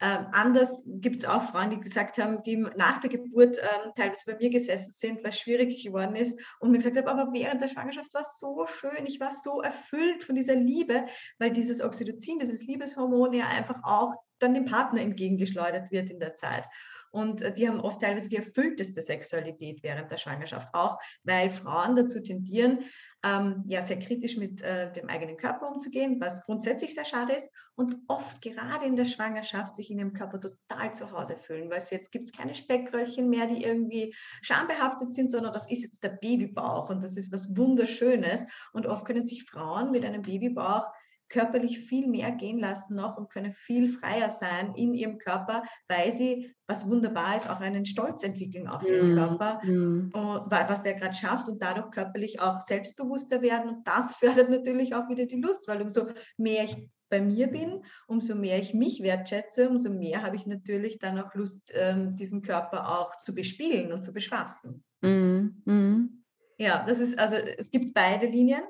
Ähm, 0.01 0.27
anders 0.33 0.85
gibt 0.87 1.17
es 1.17 1.25
auch 1.25 1.43
Frauen, 1.43 1.71
die 1.71 1.81
gesagt 1.81 2.19
haben, 2.19 2.43
die 2.43 2.57
nach 2.57 2.99
der 2.99 3.11
Geburt 3.11 3.59
ähm, 3.59 3.93
teilweise 3.95 4.31
bei 4.31 4.37
mir 4.39 4.51
gesessen 4.51 4.93
sind, 4.93 5.23
weil 5.23 5.31
es 5.31 5.39
schwierig 5.39 5.83
geworden 5.85 6.17
ist 6.17 6.41
und 6.61 6.71
mir 6.71 6.79
gesagt 6.79 6.97
haben, 6.97 7.09
aber 7.09 7.33
während 7.33 7.61
der 7.61 7.69
Schwangerschaft 7.69 8.13
war 8.15 8.23
es 8.23 8.39
so 8.39 8.67
schön, 8.67 9.07
ich 9.07 9.21
war 9.21 9.33
so 9.33 9.63
erfüllt 9.63 10.25
von 10.25 10.35
dieser 10.35 10.57
Liebe, 10.57 11.07
weil 11.39 11.51
dieses 11.53 11.83
Oxytocin, 11.83 12.39
dieses 12.39 12.67
Liebeshormon 12.67 13.33
ja 13.33 13.47
einfach 13.49 13.81
auch 13.85 14.15
dann 14.39 14.55
dem 14.55 14.65
Partner 14.65 15.01
entgegengeschleudert 15.01 15.91
wird 15.91 16.11
in 16.11 16.21
der 16.21 16.35
Zeit. 16.35 16.67
Und 17.15 17.43
äh, 17.43 17.55
die 17.55 17.69
haben 17.69 17.81
oft 17.81 18.01
teilweise 18.01 18.29
die 18.29 18.39
erfüllteste 18.39 19.01
Sexualität 19.01 19.85
während 19.85 20.11
der 20.11 20.17
Schwangerschaft, 20.17 20.75
auch 20.75 20.99
weil 21.23 21.49
Frauen 21.49 21.95
dazu 21.95 22.21
tendieren, 22.21 22.81
ähm, 23.25 23.63
ja 23.67 23.83
sehr 23.83 24.01
kritisch 24.01 24.37
mit 24.37 24.63
äh, 24.63 24.93
dem 24.93 25.09
eigenen 25.09 25.37
Körper 25.37 25.69
umzugehen, 25.69 26.21
was 26.21 26.45
grundsätzlich 26.45 26.93
sehr 26.93 27.05
schade 27.05 27.33
ist 27.33 27.49
und 27.77 27.97
oft 28.09 28.43
gerade 28.43 28.85
in 28.85 28.97
der 28.97 29.05
Schwangerschaft 29.05 29.77
sich 29.77 29.93
in 29.93 30.01
ihrem 30.01 30.13
Körper 30.13 30.41
total 30.41 30.93
zu 30.93 31.13
Hause 31.13 31.37
fühlen, 31.37 31.71
weil 31.71 31.81
jetzt 31.89 32.11
gibt 32.11 32.27
es 32.27 32.33
keine 32.33 32.57
Speckröllchen 32.57 33.31
mehr, 33.31 33.47
die 33.47 33.63
irgendwie 33.63 34.13
schambehaftet 34.43 35.13
sind, 35.13 35.31
sondern 35.31 35.53
das 35.53 35.71
ist 35.71 35.85
jetzt 35.85 36.03
der 36.03 36.11
Babybauch 36.21 36.91
und 36.91 37.05
das 37.05 37.17
ist 37.17 37.33
was 37.33 37.57
Wunderschönes. 37.57 38.49
Und 38.73 38.87
oft 38.87 39.05
können 39.05 39.25
sich 39.25 39.45
Frauen 39.45 39.93
mit 39.93 40.05
einem 40.05 40.23
Babybauch 40.23 40.93
körperlich 41.29 41.81
viel 41.81 42.07
mehr 42.07 42.31
gehen 42.33 42.59
lassen 42.59 42.97
noch 42.97 43.17
und 43.17 43.31
können 43.31 43.55
viel 43.55 43.89
freier 43.89 44.31
sein 44.31 44.75
in 44.75 44.95
ihrem 44.95 45.19
Körper, 45.19 45.63
weil 45.89 46.13
sie, 46.13 46.55
was 46.67 46.89
wunderbar 46.89 47.37
ist, 47.37 47.49
auch 47.49 47.61
einen 47.61 47.87
Stolz 47.87 48.23
entwickeln 48.23 48.69
auf 48.69 48.87
ihren 48.87 49.13
mm. 49.13 49.17
Körper, 49.17 49.61
mm. 49.65 50.13
was 50.13 50.83
der 50.83 50.95
gerade 50.95 51.15
schafft 51.15 51.49
und 51.49 51.63
dadurch 51.63 51.91
körperlich 51.91 52.41
auch 52.41 52.61
selbstbewusster 52.61 53.43
werden. 53.43 53.69
Und 53.69 53.89
das 53.89 54.15
fördert 54.17 54.51
natürlich 54.51 54.95
auch 54.95 55.09
wieder 55.09 55.27
die 55.27 55.41
Lust, 55.41 55.69
weil 55.69 55.83
umso 55.83 56.09
mehr 56.37 56.65
ich 56.65 56.77
bei 57.11 57.21
mir 57.21 57.47
bin, 57.49 57.83
umso 58.07 58.35
mehr 58.35 58.59
ich 58.59 58.75
mich 58.75 59.03
wertschätze, 59.03 59.69
umso 59.69 59.91
mehr 59.91 60.23
habe 60.23 60.37
ich 60.37 60.47
natürlich 60.47 60.99
dann 60.99 61.19
auch 61.19 61.35
Lust, 61.35 61.73
ähm, 61.75 62.17
diesen 62.17 62.43
Körper 62.43 62.99
auch 62.99 63.17
zu 63.19 63.35
bespielen 63.35 63.93
und 63.93 64.03
zu 64.03 64.13
bespaßen. 64.13 64.83
Mm. 65.03 66.25
Ja, 66.59 66.85
das 66.87 66.99
ist 66.99 67.19
also, 67.19 67.37
es 67.37 67.71
gibt 67.71 67.95
beide 67.95 68.27
Linien. 68.27 68.63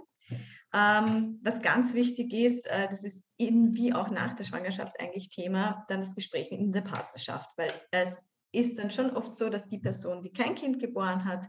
Ähm, 0.76 1.38
was 1.44 1.62
ganz 1.62 1.94
wichtig 1.94 2.32
ist, 2.32 2.66
äh, 2.66 2.88
das 2.88 3.04
ist 3.04 3.28
in 3.36 3.76
wie 3.76 3.94
auch 3.94 4.10
nach 4.10 4.34
der 4.34 4.42
Schwangerschaft 4.42 4.98
eigentlich 4.98 5.28
Thema, 5.28 5.84
dann 5.86 6.00
das 6.00 6.16
Gespräch 6.16 6.50
in 6.50 6.72
der 6.72 6.80
Partnerschaft, 6.80 7.48
weil 7.56 7.70
es 7.92 8.28
ist 8.50 8.80
dann 8.80 8.90
schon 8.90 9.10
oft 9.10 9.36
so, 9.36 9.48
dass 9.48 9.68
die 9.68 9.78
Person, 9.78 10.22
die 10.22 10.32
kein 10.32 10.56
Kind 10.56 10.80
geboren 10.80 11.24
hat, 11.24 11.46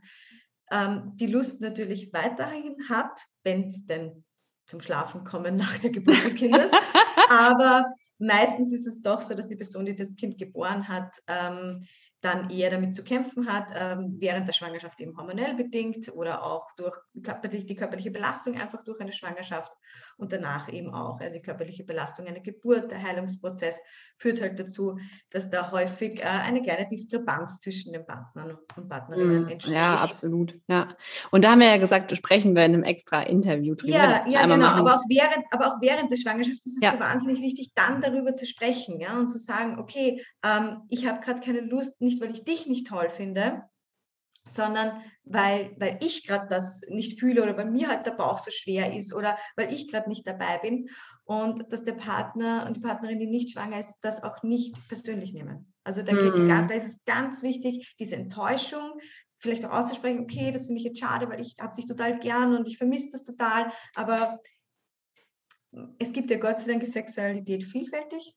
ähm, 0.71 1.13
die 1.15 1.25
Lust 1.25 1.61
natürlich 1.61 2.13
weiterhin 2.13 2.75
hat, 2.87 3.19
wenn 3.43 3.67
es 3.67 3.87
denn 3.87 4.23
zum 4.67 4.79
Schlafen 4.79 5.23
kommen 5.23 5.55
nach 5.57 5.77
der 5.79 5.89
Geburt 5.89 6.23
des 6.23 6.35
Kindes. 6.35 6.71
Aber 7.29 7.85
meistens 8.19 8.73
ist 8.73 8.85
es 8.85 9.01
doch 9.01 9.21
so, 9.21 9.33
dass 9.33 9.47
die 9.47 9.55
Person, 9.55 9.85
die 9.85 9.95
das 9.95 10.15
Kind 10.15 10.37
geboren 10.37 10.87
hat, 10.87 11.15
ähm, 11.25 11.83
dann 12.25 12.49
eher 12.49 12.71
damit 12.71 12.95
zu 12.95 13.03
kämpfen 13.03 13.47
hat, 13.47 13.71
ähm, 13.75 14.15
während 14.19 14.47
der 14.47 14.53
Schwangerschaft 14.53 14.99
eben 14.99 15.15
hormonell 15.15 15.53
bedingt 15.53 16.11
oder 16.13 16.43
auch 16.43 16.67
durch 16.75 16.97
körperlich, 17.21 17.67
die 17.67 17.75
körperliche 17.75 18.09
Belastung 18.09 18.59
einfach 18.59 18.83
durch 18.83 18.99
eine 18.99 19.11
Schwangerschaft 19.11 19.71
und 20.17 20.33
danach 20.33 20.71
eben 20.71 20.93
auch. 20.93 21.19
Also 21.19 21.37
die 21.37 21.43
körperliche 21.43 21.83
Belastung, 21.83 22.25
eine 22.25 22.41
Geburt, 22.41 22.89
der 22.91 23.03
Heilungsprozess 23.03 23.79
führt 24.17 24.41
halt 24.41 24.59
dazu, 24.59 24.97
dass 25.29 25.49
da 25.49 25.71
häufig 25.71 26.19
äh, 26.19 26.23
eine 26.23 26.61
kleine 26.61 26.87
Diskrepanz 26.89 27.59
zwischen 27.59 27.93
den 27.93 28.05
Partnern 28.05 28.57
und 28.75 28.89
Partnerinnen 28.89 29.45
mm, 29.45 29.49
entsteht. 29.49 29.75
Ja, 29.75 29.97
absolut. 29.97 30.55
Ja. 30.67 30.87
Und 31.31 31.45
da 31.45 31.51
haben 31.51 31.59
wir 31.59 31.67
ja 31.67 31.77
gesagt, 31.77 32.15
sprechen 32.15 32.55
wir 32.55 32.65
in 32.65 32.73
einem 32.73 32.83
extra 32.83 33.21
Interview 33.21 33.75
drüber. 33.75 33.93
Ja, 33.93 34.27
ja 34.27 34.47
genau. 34.47 34.67
Aber 34.67 34.95
auch, 34.95 35.03
während, 35.09 35.45
aber 35.51 35.67
auch 35.67 35.81
während 35.81 36.11
des 36.11 36.21
Schwangerschafts 36.21 36.65
ist 36.65 36.77
es 36.77 36.83
ja. 36.83 36.93
so 36.93 36.99
wahnsinnig 36.99 37.41
wichtig, 37.41 37.71
dann 37.75 38.01
darüber 38.01 38.33
zu 38.33 38.45
sprechen 38.45 38.99
ja, 38.99 39.17
und 39.19 39.27
zu 39.27 39.37
sagen, 39.37 39.77
okay, 39.77 40.23
ähm, 40.43 40.81
ich 40.89 41.05
habe 41.05 41.19
gerade 41.19 41.41
keine 41.41 41.61
Lust, 41.61 42.01
nicht 42.01 42.14
weil 42.21 42.31
ich 42.31 42.43
dich 42.43 42.67
nicht 42.67 42.87
toll 42.87 43.09
finde, 43.09 43.63
sondern 44.45 45.01
weil, 45.23 45.75
weil 45.79 45.97
ich 46.01 46.25
gerade 46.25 46.47
das 46.47 46.81
nicht 46.87 47.19
fühle 47.19 47.41
oder 47.41 47.53
bei 47.53 47.65
mir 47.65 47.89
halt 47.89 48.05
der 48.05 48.11
Bauch 48.11 48.37
so 48.37 48.51
schwer 48.51 48.95
ist 48.95 49.13
oder 49.13 49.37
weil 49.55 49.73
ich 49.73 49.89
gerade 49.89 50.07
nicht 50.07 50.27
dabei 50.27 50.59
bin 50.59 50.89
und 51.23 51.71
dass 51.71 51.83
der 51.83 51.93
Partner 51.93 52.65
und 52.67 52.77
die 52.77 52.81
Partnerin, 52.81 53.19
die 53.19 53.27
nicht 53.27 53.51
schwanger 53.51 53.79
ist, 53.79 53.95
das 54.01 54.23
auch 54.23 54.43
nicht 54.43 54.87
persönlich 54.87 55.33
nehmen. 55.33 55.73
Also 55.83 56.03
da, 56.03 56.13
mhm. 56.13 56.47
da 56.47 56.73
ist 56.73 56.85
es 56.85 57.05
ganz 57.05 57.41
wichtig, 57.41 57.95
diese 57.99 58.15
Enttäuschung 58.15 58.99
vielleicht 59.39 59.65
auch 59.65 59.71
auszusprechen, 59.71 60.21
okay, 60.21 60.51
das 60.51 60.67
finde 60.67 60.79
ich 60.79 60.85
jetzt 60.85 60.99
schade, 60.99 61.27
weil 61.29 61.41
ich 61.41 61.55
habe 61.59 61.75
dich 61.75 61.85
total 61.85 62.19
gern 62.19 62.55
und 62.55 62.67
ich 62.67 62.77
vermisse 62.77 63.09
das 63.11 63.23
total, 63.23 63.71
aber 63.93 64.39
es 65.99 66.13
gibt 66.13 66.31
ja 66.31 66.37
Gott 66.37 66.59
sei 66.59 66.71
Dank 66.71 66.85
Sexualität 66.85 67.63
vielfältig 67.63 68.35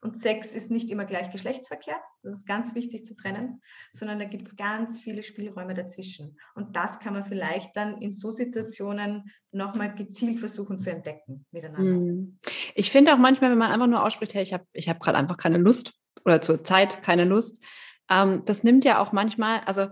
und 0.00 0.18
Sex 0.18 0.54
ist 0.54 0.70
nicht 0.70 0.90
immer 0.90 1.04
gleich 1.04 1.30
Geschlechtsverkehr, 1.30 1.96
das 2.22 2.36
ist 2.36 2.46
ganz 2.46 2.74
wichtig 2.74 3.04
zu 3.04 3.16
trennen, 3.16 3.60
sondern 3.92 4.18
da 4.18 4.26
gibt 4.26 4.46
es 4.46 4.56
ganz 4.56 4.98
viele 4.98 5.22
Spielräume 5.22 5.74
dazwischen. 5.74 6.38
Und 6.54 6.76
das 6.76 7.00
kann 7.00 7.14
man 7.14 7.24
vielleicht 7.24 7.76
dann 7.76 8.00
in 8.00 8.12
so 8.12 8.30
Situationen 8.30 9.32
nochmal 9.50 9.94
gezielt 9.94 10.38
versuchen 10.38 10.78
zu 10.78 10.90
entdecken 10.90 11.46
miteinander. 11.50 11.90
Hm. 11.90 12.38
Ich 12.74 12.90
finde 12.90 13.12
auch 13.12 13.18
manchmal, 13.18 13.50
wenn 13.50 13.58
man 13.58 13.72
einfach 13.72 13.88
nur 13.88 14.04
ausspricht, 14.04 14.34
hey, 14.34 14.42
ich 14.42 14.52
habe 14.52 14.64
ich 14.72 14.88
hab 14.88 15.00
gerade 15.00 15.18
einfach 15.18 15.36
keine 15.36 15.58
Lust 15.58 15.94
oder 16.24 16.40
zur 16.40 16.62
Zeit 16.62 17.02
keine 17.02 17.24
Lust, 17.24 17.62
ähm, 18.10 18.42
das 18.44 18.62
nimmt 18.62 18.84
ja 18.84 19.00
auch 19.00 19.12
manchmal, 19.12 19.60
also 19.60 19.88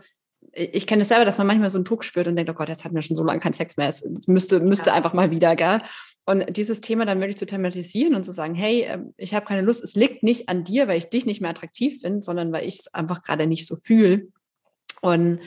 ich 0.53 0.87
kenne 0.87 1.03
es 1.03 1.09
selber, 1.09 1.25
dass 1.25 1.39
man 1.39 1.47
manchmal 1.47 1.71
so 1.71 1.79
einen 1.79 1.85
Druck 1.85 2.05
spürt 2.05 2.29
und 2.29 2.37
denkt, 2.37 2.51
oh 2.51 2.55
Gott, 2.55 2.69
jetzt 2.69 2.85
hatten 2.85 2.95
wir 2.95 3.03
schon 3.03 3.17
so 3.17 3.25
lange 3.25 3.41
keinen 3.41 3.53
Sex 3.53 3.77
mehr. 3.77 3.89
Es 3.89 4.03
müsste, 4.27 4.61
müsste 4.61 4.91
ja. 4.91 4.97
einfach 4.97 5.13
mal 5.13 5.31
wieder, 5.31 5.57
gell? 5.57 5.81
Und 6.27 6.57
dieses 6.57 6.81
Thema 6.81 7.07
dann 7.07 7.21
wirklich 7.21 7.39
zu 7.39 7.47
thematisieren 7.47 8.17
und 8.17 8.25
zu 8.25 8.33
sagen, 8.33 8.55
hey, 8.55 8.83
ähm, 8.83 9.15
ich 9.17 9.33
habe 9.33 9.47
keine 9.47 9.63
Lust, 9.63 9.83
es 9.83 9.95
liegt 9.95 10.25
nicht 10.25 10.49
an 10.49 10.65
dir, 10.65 10.89
weil 10.89 10.99
ich 10.99 11.09
dich 11.09 11.25
nicht 11.25 11.41
mehr 11.41 11.51
attraktiv 11.51 12.01
finde, 12.01 12.23
sondern 12.23 12.53
weil 12.53 12.67
ich 12.67 12.81
es 12.81 12.93
einfach 12.93 13.23
gerade 13.23 13.47
nicht 13.47 13.67
so 13.67 13.77
fühle. 13.77 14.27
Und 15.01 15.41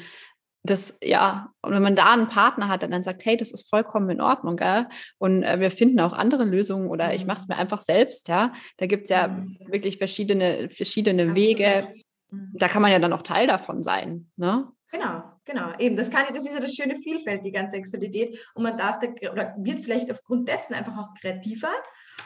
das, 0.63 0.93
ja, 1.03 1.51
und 1.61 1.73
wenn 1.73 1.81
man 1.81 1.95
da 1.95 2.13
einen 2.13 2.27
Partner 2.27 2.69
hat, 2.69 2.81
der 2.81 2.89
dann 2.89 3.03
sagt, 3.03 3.25
hey, 3.25 3.35
das 3.37 3.51
ist 3.51 3.69
vollkommen 3.69 4.09
in 4.09 4.21
Ordnung, 4.21 4.55
gell? 4.55 4.87
Und 5.17 5.43
äh, 5.43 5.59
wir 5.59 5.71
finden 5.71 5.99
auch 5.99 6.13
andere 6.13 6.45
Lösungen 6.45 6.89
oder 6.89 7.13
ich 7.13 7.25
mache 7.25 7.41
es 7.41 7.47
mir 7.47 7.57
einfach 7.57 7.79
selbst, 7.79 8.27
ja. 8.27 8.53
Da 8.77 8.85
gibt 8.85 9.03
es 9.03 9.09
ja 9.09 9.27
mhm. 9.27 9.57
wirklich 9.67 9.97
verschiedene, 9.97 10.69
verschiedene 10.69 11.35
Wege. 11.35 11.93
Mhm. 12.29 12.51
Da 12.53 12.67
kann 12.67 12.81
man 12.81 12.91
ja 12.91 12.99
dann 12.99 13.13
auch 13.13 13.21
Teil 13.21 13.47
davon 13.47 13.83
sein, 13.83 14.31
ne? 14.37 14.67
Genau, 14.91 15.23
genau. 15.45 15.77
Eben, 15.77 15.95
das 15.95 16.09
kann 16.09 16.25
das 16.29 16.45
ist 16.45 16.53
ja 16.53 16.59
das 16.59 16.73
schöne 16.73 16.97
Vielfältige 16.97 17.59
an 17.59 17.69
Sexualität 17.69 18.39
und 18.55 18.63
man 18.63 18.77
darf 18.77 18.97
da, 18.99 19.07
oder 19.29 19.55
wird 19.59 19.81
vielleicht 19.81 20.11
aufgrund 20.11 20.49
dessen 20.49 20.73
einfach 20.73 20.97
auch 20.97 21.13
kreativer 21.21 21.73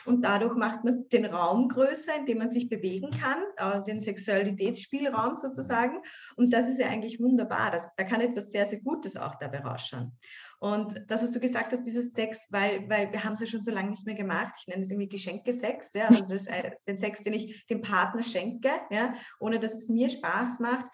und 0.05 0.24
dadurch 0.24 0.55
macht 0.55 0.84
man 0.84 1.08
den 1.12 1.25
Raum 1.25 1.70
größer, 1.70 2.15
in 2.15 2.25
dem 2.25 2.39
man 2.39 2.50
sich 2.50 2.70
bewegen 2.70 3.10
kann, 3.12 3.43
äh, 3.58 3.84
den 3.84 4.01
Sexualitätsspielraum 4.01 5.36
sozusagen. 5.36 6.01
Und 6.36 6.53
das 6.53 6.70
ist 6.70 6.79
ja 6.79 6.88
eigentlich 6.88 7.20
wunderbar. 7.20 7.72
Das, 7.72 7.89
da 7.96 8.03
kann 8.03 8.22
etwas 8.22 8.51
sehr, 8.51 8.65
sehr 8.65 8.82
Gutes 8.82 9.17
auch 9.17 9.36
dabei 9.36 9.60
rausschauen. 9.60 10.17
Und 10.60 11.03
das, 11.08 11.22
was 11.22 11.34
du 11.34 11.39
gesagt 11.39 11.74
hast, 11.74 11.84
dieses 11.84 12.13
Sex, 12.13 12.48
weil, 12.50 12.89
weil 12.89 13.12
wir 13.12 13.24
haben 13.24 13.34
es 13.34 13.41
ja 13.41 13.48
schon 13.48 13.62
so 13.62 13.72
lange 13.72 13.89
nicht 13.89 14.05
mehr 14.05 14.15
gemacht. 14.15 14.55
Ich 14.60 14.67
nenne 14.67 14.82
es 14.82 14.89
irgendwie 14.89 15.10
Geschenkesex. 15.10 15.93
Ja? 15.93 16.08
Also 16.08 16.20
das 16.20 16.48
ist 16.48 16.51
den 16.88 16.98
Sex, 16.98 17.24
den 17.24 17.34
ich 17.34 17.65
dem 17.67 17.82
Partner 17.82 18.24
schenke, 18.24 18.72
ja? 18.89 19.13
ohne 19.39 19.60
dass 19.60 19.74
es 19.74 19.89
mir 19.89 20.10
Spaß 20.10 20.60
macht. 20.60 20.86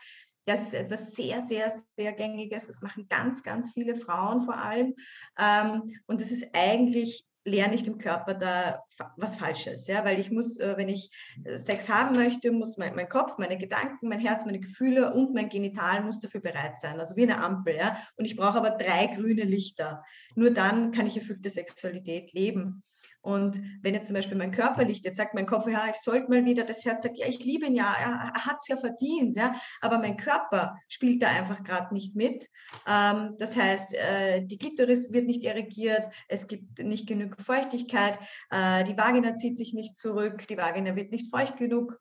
Das 0.49 0.63
ist 0.63 0.73
etwas 0.73 1.15
sehr, 1.15 1.41
sehr, 1.41 1.71
sehr 1.95 2.11
gängiges. 2.13 2.65
Das 2.65 2.81
machen 2.81 3.07
ganz, 3.07 3.43
ganz 3.43 3.71
viele 3.71 3.95
Frauen 3.95 4.41
vor 4.41 4.57
allem. 4.57 4.95
Ähm, 5.37 5.83
und 6.07 6.19
das 6.19 6.31
ist 6.31 6.47
eigentlich 6.53 7.27
lerne 7.45 7.75
ich 7.75 7.83
dem 7.83 7.97
Körper 7.97 8.33
da 8.33 8.83
was 9.15 9.37
Falsches, 9.37 9.87
ja, 9.87 10.03
weil 10.03 10.19
ich 10.19 10.29
muss, 10.29 10.59
äh, 10.59 10.75
wenn 10.75 10.89
ich 10.89 11.09
äh, 11.45 11.57
Sex 11.57 11.87
haben 11.89 12.15
möchte, 12.15 12.51
muss 12.51 12.77
mein, 12.77 12.95
mein, 12.95 13.07
Kopf, 13.07 13.37
meine 13.37 13.57
Gedanken, 13.57 14.09
mein 14.09 14.19
Herz, 14.19 14.45
meine 14.45 14.59
Gefühle 14.59 15.13
und 15.13 15.33
mein 15.33 15.49
Genital 15.49 16.03
muss 16.03 16.19
dafür 16.19 16.41
bereit 16.41 16.79
sein, 16.79 16.99
also 16.99 17.15
wie 17.15 17.23
eine 17.23 17.41
Ampel, 17.41 17.75
ja, 17.75 17.97
und 18.17 18.25
ich 18.25 18.35
brauche 18.35 18.57
aber 18.57 18.71
drei 18.71 19.07
grüne 19.07 19.43
Lichter. 19.43 20.03
Nur 20.35 20.51
dann 20.51 20.91
kann 20.91 21.07
ich 21.07 21.15
erfüllte 21.15 21.49
Sexualität 21.49 22.33
leben. 22.33 22.83
Und 23.21 23.59
wenn 23.81 23.93
jetzt 23.93 24.07
zum 24.07 24.15
Beispiel 24.15 24.37
mein 24.37 24.51
Körper 24.51 24.85
liegt, 24.85 25.03
jetzt 25.03 25.17
sagt 25.17 25.33
mein 25.33 25.45
Kopf, 25.45 25.67
ja, 25.67 25.87
ich 25.89 25.97
sollte 25.97 26.29
mal 26.29 26.45
wieder, 26.45 26.63
das 26.63 26.85
Herz 26.85 27.03
sagt, 27.03 27.17
ja, 27.17 27.27
ich 27.27 27.43
liebe 27.43 27.65
ihn 27.65 27.75
ja, 27.75 27.93
er, 27.93 28.33
hat 28.33 28.57
es 28.61 28.67
ja 28.67 28.77
verdient, 28.77 29.35
ja, 29.35 29.53
aber 29.81 29.99
mein 29.99 30.15
Körper 30.15 30.77
spielt 30.87 31.21
da 31.21 31.27
einfach 31.27 31.63
gerade 31.63 31.93
nicht 31.93 32.15
mit. 32.15 32.47
Ähm, 32.87 33.35
das 33.37 33.57
heißt, 33.57 33.93
äh, 33.93 34.45
die 34.45 34.57
Klitoris 34.57 35.11
wird 35.11 35.27
nicht 35.27 35.43
irrigiert, 35.43 36.07
es 36.29 36.47
gibt 36.47 36.79
nicht 36.79 37.07
genug 37.07 37.41
Feuchtigkeit, 37.41 38.17
äh, 38.51 38.83
die 38.85 38.97
Vagina 38.97 39.35
zieht 39.35 39.57
sich 39.57 39.73
nicht 39.73 39.97
zurück, 39.97 40.47
die 40.47 40.57
Vagina 40.57 40.95
wird 40.95 41.11
nicht 41.11 41.29
feucht 41.29 41.57
genug. 41.57 41.99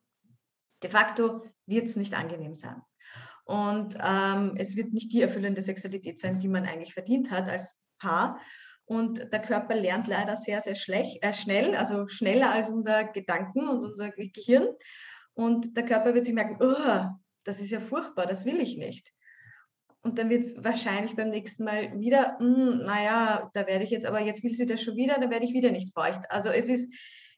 De 0.83 0.91
facto 0.91 1.45
wird 1.67 1.87
es 1.87 1.97
nicht 1.97 2.17
angenehm 2.17 2.55
sein. 2.55 2.81
Und 3.45 3.97
ähm, 4.01 4.53
es 4.57 4.77
wird 4.77 4.93
nicht 4.93 5.13
die 5.13 5.23
erfüllende 5.23 5.63
Sexualität 5.63 6.21
sein, 6.21 6.39
die 6.39 6.49
man 6.49 6.67
eigentlich 6.67 6.93
verdient 6.93 7.31
hat 7.31 7.49
als 7.49 7.83
Paar. 7.99 8.39
Und 8.89 9.31
der 9.33 9.43
Körper 9.43 9.75
lernt 9.75 10.07
leider 10.07 10.35
sehr, 10.35 10.63
sehr 10.63 10.75
schlecht, 10.75 11.23
äh, 11.23 11.35
schnell, 11.35 11.77
also 11.77 12.09
schneller 12.09 12.51
als 12.51 12.71
unser 12.71 13.05
Gedanken 13.05 13.69
und 13.69 13.85
unser 13.85 14.11
Gehirn. 14.11 14.67
Und 15.35 15.77
der 15.77 15.85
Körper 15.85 16.15
wird 16.15 16.25
sich 16.25 16.35
merken, 16.35 16.57
oh, 16.61 17.05
das 17.45 17.61
ist 17.61 17.71
ja 17.71 17.81
furchtbar, 17.81 18.25
das 18.27 18.47
will 18.47 18.61
ich 18.61 18.79
nicht. 18.79 19.13
Und 20.01 20.19
dann 20.19 20.31
wird 20.31 20.45
es 20.45 20.65
wahrscheinlich 20.65 21.17
beim 21.17 21.29
nächsten 21.29 21.65
Mal 21.65 22.01
wieder, 22.01 22.39
hm, 22.39 22.79
naja, 22.79 23.51
da 23.53 23.67
werde 23.67 23.85
ich 23.85 23.91
jetzt, 23.91 24.07
aber 24.07 24.21
jetzt 24.21 24.43
will 24.43 24.55
sie 24.55 24.65
das 24.65 24.83
schon 24.83 24.97
wieder, 24.97 25.19
da 25.21 25.29
werde 25.29 25.45
ich 25.45 25.53
wieder 25.53 25.71
nicht 25.71 25.93
feucht. 25.93 26.23
Also 26.31 26.49
es 26.49 26.71
ist 26.71 26.91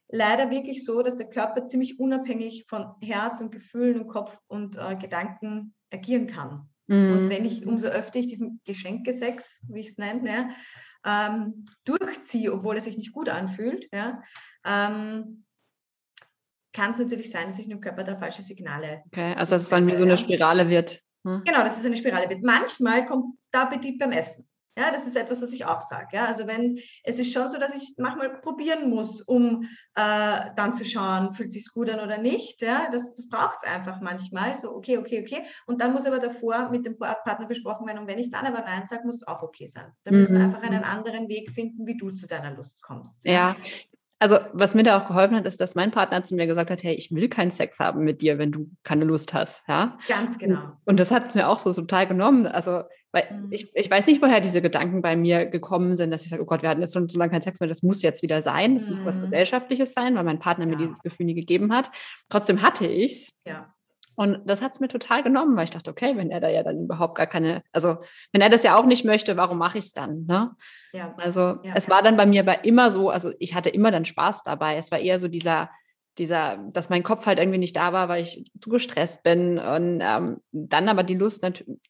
leider 0.08 0.50
wirklich 0.50 0.84
so, 0.84 1.02
dass 1.02 1.16
der 1.16 1.30
Körper 1.30 1.66
ziemlich 1.66 1.98
unabhängig 1.98 2.66
von 2.68 2.94
Herz 3.02 3.40
und 3.40 3.50
Gefühlen 3.50 4.00
und 4.00 4.08
Kopf 4.08 4.38
und 4.46 4.76
äh, 4.76 4.94
Gedanken 4.94 5.74
agieren 5.90 6.28
kann. 6.28 6.68
Mhm. 6.86 7.12
Und 7.12 7.28
wenn 7.28 7.44
ich, 7.44 7.66
umso 7.66 7.88
öfter 7.88 8.20
ich 8.20 8.28
diesen 8.28 8.60
Geschenkesex, 8.64 9.64
wie 9.68 9.80
ich 9.80 9.88
es 9.88 9.98
nenne, 9.98 10.30
ja, 10.30 10.48
ähm, 11.04 11.66
durchziehe, 11.84 12.52
obwohl 12.52 12.76
es 12.76 12.84
sich 12.84 12.96
nicht 12.96 13.12
gut 13.12 13.28
anfühlt, 13.28 13.88
ja, 13.92 14.22
ähm, 14.64 15.44
kann 16.72 16.92
es 16.92 16.98
natürlich 16.98 17.30
sein, 17.30 17.46
dass 17.46 17.58
ich 17.58 17.68
im 17.68 17.80
Körper 17.80 18.04
da 18.04 18.16
falsche 18.16 18.42
Signale. 18.42 19.02
Okay, 19.06 19.34
also 19.34 19.54
dass 19.54 19.62
es 19.62 19.68
dann 19.68 19.86
wie 19.86 19.96
so 19.96 20.04
eine 20.04 20.18
Spirale 20.18 20.68
wird. 20.68 21.02
Hm? 21.26 21.42
Genau, 21.44 21.62
dass 21.62 21.78
es 21.78 21.84
eine 21.84 21.96
Spirale 21.96 22.28
wird. 22.28 22.42
Manchmal 22.42 23.06
kommt 23.06 23.36
der 23.52 23.62
Appetit 23.62 23.98
beim 23.98 24.12
Essen. 24.12 24.49
Ja, 24.80 24.90
das 24.90 25.06
ist 25.06 25.16
etwas, 25.16 25.42
was 25.42 25.52
ich 25.52 25.66
auch 25.66 25.82
sage. 25.82 26.08
Ja, 26.12 26.24
also 26.24 26.46
wenn 26.46 26.78
es 27.04 27.18
ist 27.18 27.34
schon 27.34 27.50
so, 27.50 27.58
dass 27.58 27.74
ich 27.74 27.94
manchmal 27.98 28.40
probieren 28.40 28.88
muss, 28.88 29.20
um 29.20 29.64
äh, 29.94 30.40
dann 30.56 30.72
zu 30.72 30.86
schauen, 30.86 31.32
fühlt 31.32 31.52
sich 31.52 31.68
gut 31.74 31.90
an 31.90 32.00
oder 32.00 32.16
nicht. 32.16 32.62
Ja, 32.62 32.88
das, 32.90 33.12
das 33.12 33.28
braucht 33.28 33.58
es 33.62 33.68
einfach 33.68 34.00
manchmal. 34.00 34.54
So, 34.54 34.74
okay, 34.74 34.96
okay, 34.96 35.20
okay. 35.20 35.42
Und 35.66 35.82
dann 35.82 35.92
muss 35.92 36.06
aber 36.06 36.18
davor 36.18 36.70
mit 36.70 36.86
dem 36.86 36.98
Partner 36.98 37.46
besprochen 37.46 37.86
werden. 37.86 37.98
Und 37.98 38.06
wenn 38.06 38.18
ich 38.18 38.30
dann 38.30 38.46
aber 38.46 38.62
Nein 38.62 38.86
sage, 38.86 39.02
muss 39.04 39.16
es 39.16 39.28
auch 39.28 39.42
okay 39.42 39.66
sein. 39.66 39.92
Dann 40.04 40.16
müssen 40.16 40.38
wir 40.38 40.46
mhm. 40.46 40.54
einfach 40.54 40.66
einen 40.66 40.84
anderen 40.84 41.28
Weg 41.28 41.50
finden, 41.50 41.86
wie 41.86 41.98
du 41.98 42.10
zu 42.10 42.26
deiner 42.26 42.54
Lust 42.54 42.82
kommst. 42.82 43.24
Ja, 43.26 43.56
also 44.22 44.38
was 44.52 44.74
mir 44.74 44.82
da 44.82 45.00
auch 45.00 45.08
geholfen 45.08 45.34
hat, 45.34 45.46
ist, 45.46 45.60
dass 45.62 45.74
mein 45.74 45.90
Partner 45.90 46.22
zu 46.22 46.34
mir 46.34 46.46
gesagt 46.46 46.70
hat, 46.70 46.82
hey, 46.82 46.94
ich 46.94 47.10
will 47.10 47.30
keinen 47.30 47.50
Sex 47.50 47.80
haben 47.80 48.04
mit 48.04 48.20
dir, 48.20 48.38
wenn 48.38 48.52
du 48.52 48.70
keine 48.82 49.06
Lust 49.06 49.32
hast. 49.32 49.64
Ja? 49.66 49.98
Ganz 50.08 50.36
genau. 50.36 50.72
Und 50.84 51.00
das 51.00 51.10
hat 51.10 51.34
mir 51.34 51.48
auch 51.48 51.58
so 51.58 51.72
total 51.72 52.06
genommen. 52.06 52.46
Also, 52.46 52.82
weil 53.12 53.28
mhm. 53.30 53.52
ich, 53.52 53.74
ich 53.74 53.90
weiß 53.90 54.06
nicht, 54.06 54.22
woher 54.22 54.40
diese 54.40 54.62
Gedanken 54.62 55.02
bei 55.02 55.16
mir 55.16 55.46
gekommen 55.46 55.94
sind, 55.94 56.10
dass 56.10 56.22
ich 56.22 56.30
sage, 56.30 56.42
oh 56.42 56.46
Gott, 56.46 56.62
wir 56.62 56.68
hatten 56.68 56.80
jetzt 56.80 56.94
schon 56.94 57.08
so 57.08 57.18
lange 57.18 57.32
keinen 57.32 57.42
Sex 57.42 57.60
mehr, 57.60 57.68
das 57.68 57.82
muss 57.82 58.02
jetzt 58.02 58.22
wieder 58.22 58.42
sein, 58.42 58.74
das 58.74 58.86
mhm. 58.86 58.92
muss 58.92 59.04
was 59.04 59.16
mhm. 59.16 59.22
Gesellschaftliches 59.22 59.92
sein, 59.92 60.14
weil 60.14 60.24
mein 60.24 60.38
Partner 60.38 60.66
ja. 60.66 60.70
mir 60.70 60.76
dieses 60.76 61.02
Gefühl 61.02 61.26
nie 61.26 61.34
gegeben 61.34 61.72
hat. 61.72 61.90
Trotzdem 62.28 62.62
hatte 62.62 62.86
ich 62.86 63.12
es. 63.12 63.32
Ja. 63.46 63.74
Und 64.16 64.40
das 64.44 64.60
hat 64.60 64.72
es 64.72 64.80
mir 64.80 64.88
total 64.88 65.22
genommen, 65.22 65.56
weil 65.56 65.64
ich 65.64 65.70
dachte, 65.70 65.90
okay, 65.90 66.14
wenn 66.14 66.30
er 66.30 66.40
da 66.40 66.48
ja 66.50 66.62
dann 66.62 66.84
überhaupt 66.84 67.14
gar 67.14 67.26
keine, 67.26 67.62
also 67.72 67.96
wenn 68.32 68.42
er 68.42 68.50
das 68.50 68.62
ja 68.62 68.76
auch 68.76 68.84
nicht 68.84 69.04
möchte, 69.04 69.38
warum 69.38 69.56
mache 69.56 69.78
ich 69.78 69.86
es 69.86 69.92
dann? 69.94 70.26
Ne? 70.26 70.50
Ja. 70.92 71.14
Also 71.16 71.58
ja, 71.62 71.72
es 71.74 71.88
war 71.88 72.02
dann 72.02 72.18
bei 72.18 72.26
mir 72.26 72.42
aber 72.42 72.64
immer 72.66 72.90
so, 72.90 73.08
also 73.08 73.32
ich 73.38 73.54
hatte 73.54 73.70
immer 73.70 73.90
dann 73.90 74.04
Spaß 74.04 74.42
dabei. 74.42 74.76
Es 74.76 74.90
war 74.90 74.98
eher 74.98 75.18
so 75.18 75.26
dieser, 75.26 75.70
dieser, 76.18 76.58
dass 76.72 76.90
mein 76.90 77.02
Kopf 77.02 77.24
halt 77.24 77.38
irgendwie 77.38 77.58
nicht 77.58 77.76
da 77.76 77.94
war, 77.94 78.10
weil 78.10 78.22
ich 78.22 78.44
zu 78.60 78.68
gestresst 78.68 79.22
bin 79.22 79.58
und 79.58 80.00
ähm, 80.02 80.42
dann 80.52 80.88
aber 80.90 81.02
die 81.02 81.14
Lust 81.14 81.42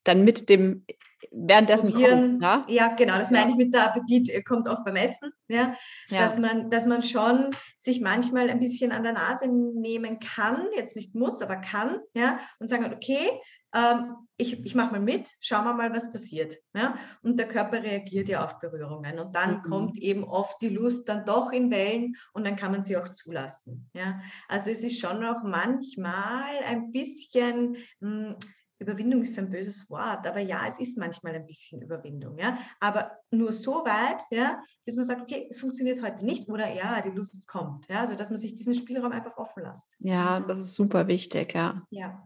dann 0.04 0.24
mit 0.24 0.48
dem 0.48 0.84
währenddessen 1.30 1.90
Probieren. 1.90 2.40
Kommt, 2.40 2.42
ja? 2.42 2.64
ja, 2.68 2.94
genau, 2.94 3.18
das 3.18 3.30
meine 3.30 3.50
ich 3.50 3.56
mit 3.56 3.74
der 3.74 3.84
Appetit 3.84 4.30
äh, 4.30 4.42
kommt 4.42 4.68
oft 4.68 4.84
beim 4.84 4.96
Essen, 4.96 5.30
ja? 5.48 5.74
ja? 6.08 6.20
Dass, 6.20 6.38
man, 6.38 6.70
dass 6.70 6.86
man 6.86 7.02
schon 7.02 7.50
sich 7.78 8.00
manchmal 8.00 8.50
ein 8.50 8.60
bisschen 8.60 8.92
an 8.92 9.02
der 9.02 9.12
Nase 9.12 9.48
nehmen 9.48 10.18
kann, 10.18 10.66
jetzt 10.76 10.96
nicht 10.96 11.14
muss, 11.14 11.42
aber 11.42 11.56
kann, 11.56 11.98
ja, 12.14 12.38
und 12.58 12.68
sagen, 12.68 12.92
okay, 12.94 13.28
ähm, 13.74 14.16
ich, 14.36 14.64
ich 14.64 14.74
mache 14.74 14.92
mal 14.92 15.00
mit, 15.00 15.30
schauen 15.40 15.64
wir 15.64 15.74
mal, 15.74 15.92
was 15.92 16.12
passiert. 16.12 16.56
Ja? 16.74 16.96
Und 17.22 17.38
der 17.38 17.46
Körper 17.46 17.82
reagiert 17.82 18.28
ja 18.28 18.44
auf 18.44 18.58
Berührungen. 18.58 19.18
Und 19.18 19.34
dann 19.36 19.58
mhm. 19.58 19.62
kommt 19.62 19.98
eben 19.98 20.24
oft 20.24 20.60
die 20.62 20.70
Lust 20.70 21.08
dann 21.08 21.24
doch 21.24 21.52
in 21.52 21.70
Wellen 21.70 22.16
und 22.32 22.44
dann 22.44 22.56
kann 22.56 22.72
man 22.72 22.82
sie 22.82 22.96
auch 22.96 23.08
zulassen. 23.10 23.88
Ja? 23.92 24.20
Also 24.48 24.70
es 24.70 24.82
ist 24.82 25.00
schon 25.00 25.24
auch 25.24 25.42
manchmal 25.44 26.58
ein 26.66 26.90
bisschen, 26.90 27.76
mh, 28.00 28.28
hm, 28.28 28.36
Überwindung 28.80 29.22
ist 29.22 29.38
ein 29.38 29.50
böses 29.50 29.88
Wort, 29.90 30.26
aber 30.26 30.40
ja, 30.40 30.64
es 30.66 30.80
ist 30.80 30.98
manchmal 30.98 31.34
ein 31.34 31.46
bisschen 31.46 31.82
Überwindung, 31.82 32.38
ja. 32.38 32.56
Aber 32.80 33.12
nur 33.30 33.52
so 33.52 33.84
weit, 33.84 34.22
ja, 34.30 34.62
bis 34.84 34.96
man 34.96 35.04
sagt, 35.04 35.20
okay, 35.20 35.46
es 35.50 35.60
funktioniert 35.60 36.02
heute 36.02 36.24
nicht 36.24 36.48
oder 36.48 36.72
ja, 36.72 37.00
die 37.02 37.10
Lust 37.10 37.46
kommt, 37.46 37.86
ja. 37.88 38.00
Also, 38.00 38.14
dass 38.14 38.30
man 38.30 38.38
sich 38.38 38.54
diesen 38.54 38.74
Spielraum 38.74 39.12
einfach 39.12 39.36
offen 39.36 39.62
lässt. 39.62 39.96
Ja, 40.00 40.40
das 40.40 40.58
ist 40.60 40.74
super 40.74 41.06
wichtig, 41.08 41.54
ja. 41.54 41.82
Ja. 41.90 42.24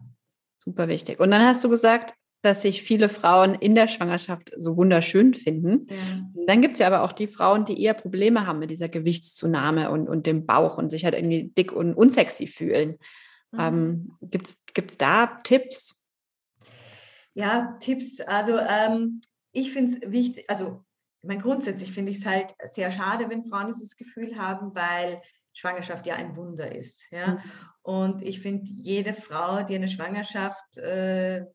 Super 0.57 0.87
wichtig. 0.87 1.19
Und 1.19 1.29
dann 1.31 1.43
hast 1.43 1.63
du 1.63 1.69
gesagt, 1.69 2.15
dass 2.41 2.61
sich 2.61 2.83
viele 2.83 3.09
Frauen 3.09 3.55
in 3.55 3.75
der 3.75 3.87
Schwangerschaft 3.87 4.51
so 4.55 4.77
wunderschön 4.77 5.33
finden. 5.33 5.87
Ja. 5.89 6.45
Dann 6.47 6.61
gibt 6.61 6.73
es 6.73 6.79
ja 6.79 6.87
aber 6.87 7.01
auch 7.01 7.11
die 7.11 7.27
Frauen, 7.27 7.65
die 7.65 7.81
eher 7.81 7.95
Probleme 7.95 8.45
haben 8.45 8.59
mit 8.59 8.69
dieser 8.69 8.87
Gewichtszunahme 8.87 9.89
und, 9.89 10.07
und 10.07 10.27
dem 10.27 10.45
Bauch 10.45 10.77
und 10.77 10.89
sich 10.89 11.05
halt 11.05 11.15
irgendwie 11.15 11.51
dick 11.57 11.71
und 11.71 11.95
unsexy 11.95 12.45
fühlen. 12.45 12.97
Mhm. 13.51 13.59
Ähm, 13.59 14.11
gibt 14.21 14.47
es 14.47 14.97
da 14.97 15.37
Tipps? 15.43 15.99
Ja, 17.35 17.77
Tipps. 17.79 18.21
Also 18.21 18.57
ähm, 18.57 19.21
ich 19.51 19.71
finde 19.71 19.91
es 19.91 20.11
wichtig, 20.11 20.49
also 20.49 20.83
mein 21.21 21.39
grundsätzlich 21.39 21.91
finde 21.91 22.11
ich 22.11 22.19
es 22.19 22.25
halt 22.25 22.55
sehr 22.63 22.91
schade, 22.91 23.29
wenn 23.29 23.45
Frauen 23.45 23.67
dieses 23.67 23.97
Gefühl 23.97 24.37
haben, 24.37 24.73
weil 24.73 25.21
Schwangerschaft 25.53 26.05
ja 26.05 26.15
ein 26.15 26.35
Wunder 26.35 26.73
ist. 26.73 27.11
Ja? 27.11 27.27
Mhm. 27.27 27.39
Und 27.81 28.21
ich 28.21 28.41
finde, 28.41 28.69
jede 28.75 29.13
Frau, 29.13 29.63
die 29.63 29.75
eine 29.75 29.87
Schwangerschaft 29.87 30.77
äh, 30.77 31.45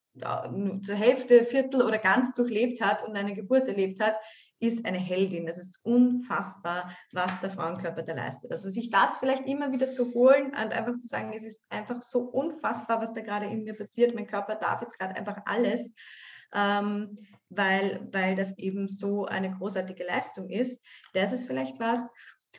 zur 0.83 0.97
Hälfte, 0.97 1.45
Viertel 1.45 1.83
oder 1.83 1.99
ganz 1.99 2.35
durchlebt 2.35 2.81
hat 2.81 3.07
und 3.07 3.17
eine 3.17 3.35
Geburt 3.35 3.69
erlebt 3.69 4.01
hat, 4.01 4.17
ist 4.61 4.87
eine 4.87 4.99
Heldin. 4.99 5.49
Es 5.49 5.59
ist 5.59 5.81
unfassbar, 5.83 6.95
was 7.13 7.41
der 7.41 7.51
Frauenkörper 7.51 8.03
da 8.03 8.15
leistet. 8.15 8.51
Also 8.53 8.69
sich 8.69 8.91
das 8.91 9.19
vielleicht 9.19 9.47
immer 9.47 9.73
wieder 9.73 9.91
zu 9.91 10.13
holen 10.15 10.47
und 10.47 10.73
einfach 10.73 10.93
zu 10.93 11.07
sagen, 11.07 11.33
es 11.35 11.45
ist 11.45 11.67
einfach 11.71 12.03
so 12.03 12.21
unfassbar, 12.21 13.01
was 13.01 13.15
da 13.15 13.23
gerade 13.23 13.47
in 13.47 13.65
mir 13.65 13.75
passiert. 13.75 14.15
Mein 14.15 14.27
Körper 14.27 14.55
darf 14.57 14.83
jetzt 14.83 14.99
gerade 14.99 15.17
einfach 15.17 15.39
alles. 15.47 15.95
Ähm, 16.53 17.17
weil, 17.49 18.09
weil 18.13 18.35
das 18.35 18.59
eben 18.59 18.89
so 18.89 19.27
eine 19.27 19.51
großartige 19.51 20.05
Leistung 20.05 20.49
ist. 20.51 20.85
Das 21.15 21.33
ist 21.33 21.47
vielleicht 21.47 21.81
was. 21.81 22.11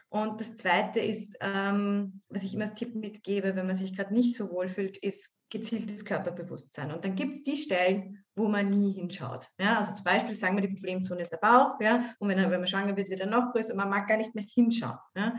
Und 0.10 0.42
das 0.42 0.56
Zweite 0.56 1.00
ist, 1.00 1.38
ähm, 1.42 2.22
was 2.30 2.44
ich 2.44 2.54
immer 2.54 2.66
als 2.66 2.74
Tipp 2.74 2.96
mitgebe, 2.96 3.56
wenn 3.56 3.66
man 3.66 3.76
sich 3.76 3.96
gerade 3.96 4.14
nicht 4.14 4.36
so 4.36 4.52
wohl 4.52 4.70
fühlt, 4.70 4.98
ist 4.98 5.38
gezieltes 5.52 6.04
Körperbewusstsein. 6.06 6.92
Und 6.92 7.06
dann 7.06 7.16
gibt 7.16 7.36
es 7.36 7.44
die 7.44 7.58
Stellen, 7.58 8.24
wo 8.36 8.48
man 8.48 8.70
nie 8.70 8.94
hinschaut. 8.94 9.50
Ja, 9.60 9.78
also 9.78 9.94
zum 9.94 10.06
Beispiel 10.06 10.36
sagen 10.36 10.56
wir, 10.56 10.68
die 10.68 10.74
Problemzone 10.74 11.22
ist 11.22 11.32
der 11.32 11.38
Bauch, 11.38 11.80
ja, 11.80 12.14
und 12.20 12.30
wenn, 12.30 12.38
wenn 12.38 12.50
man 12.50 12.68
schwanger 12.68 12.96
wird, 12.96 13.10
wird 13.10 13.20
er 13.20 13.28
noch 13.28 13.52
größer, 13.52 13.76
man 13.76 13.90
mag 13.90 14.08
gar 14.08 14.18
nicht 14.18 14.34
mehr 14.34 14.46
hinschauen. 14.46 14.98
Ja. 15.16 15.36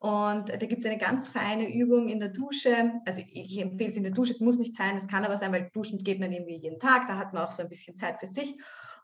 Und 0.00 0.50
da 0.50 0.56
gibt 0.56 0.80
es 0.80 0.86
eine 0.86 0.98
ganz 0.98 1.30
feine 1.30 1.72
Übung 1.72 2.08
in 2.08 2.20
der 2.20 2.28
Dusche. 2.28 3.00
Also 3.06 3.22
ich 3.26 3.58
empfehle 3.58 3.88
es 3.88 3.96
in 3.96 4.02
der 4.02 4.12
Dusche, 4.12 4.32
es 4.32 4.40
muss 4.40 4.58
nicht 4.58 4.74
sein, 4.74 4.98
es 4.98 5.08
kann 5.08 5.24
aber 5.24 5.38
sein, 5.38 5.50
weil 5.52 5.70
duschen 5.72 5.98
geht 5.98 6.20
man 6.20 6.30
irgendwie 6.30 6.56
jeden 6.58 6.78
Tag, 6.78 7.06
da 7.06 7.16
hat 7.16 7.32
man 7.32 7.44
auch 7.44 7.52
so 7.52 7.62
ein 7.62 7.70
bisschen 7.70 7.96
Zeit 7.96 8.18
für 8.20 8.26
sich. 8.26 8.54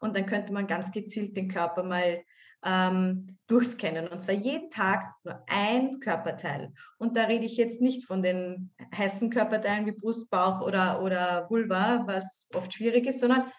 Und 0.00 0.14
dann 0.14 0.26
könnte 0.26 0.52
man 0.52 0.66
ganz 0.66 0.92
gezielt 0.92 1.36
den 1.36 1.48
Körper 1.48 1.84
mal 1.84 2.22
ähm, 2.64 3.38
durchscannen. 3.46 4.08
Und 4.08 4.20
zwar 4.20 4.34
jeden 4.34 4.70
Tag 4.70 5.14
nur 5.24 5.42
ein 5.48 6.00
Körperteil. 6.00 6.72
Und 6.98 7.16
da 7.16 7.24
rede 7.24 7.44
ich 7.44 7.56
jetzt 7.56 7.80
nicht 7.80 8.06
von 8.06 8.22
den 8.22 8.72
heißen 8.94 9.30
Körperteilen 9.30 9.86
wie 9.86 9.92
Brust, 9.92 10.30
Bauch 10.30 10.60
oder, 10.60 11.02
oder 11.02 11.48
Vulva, 11.50 12.04
was 12.06 12.48
oft 12.54 12.72
schwierig 12.72 13.06
ist, 13.06 13.20
sondern 13.20 13.50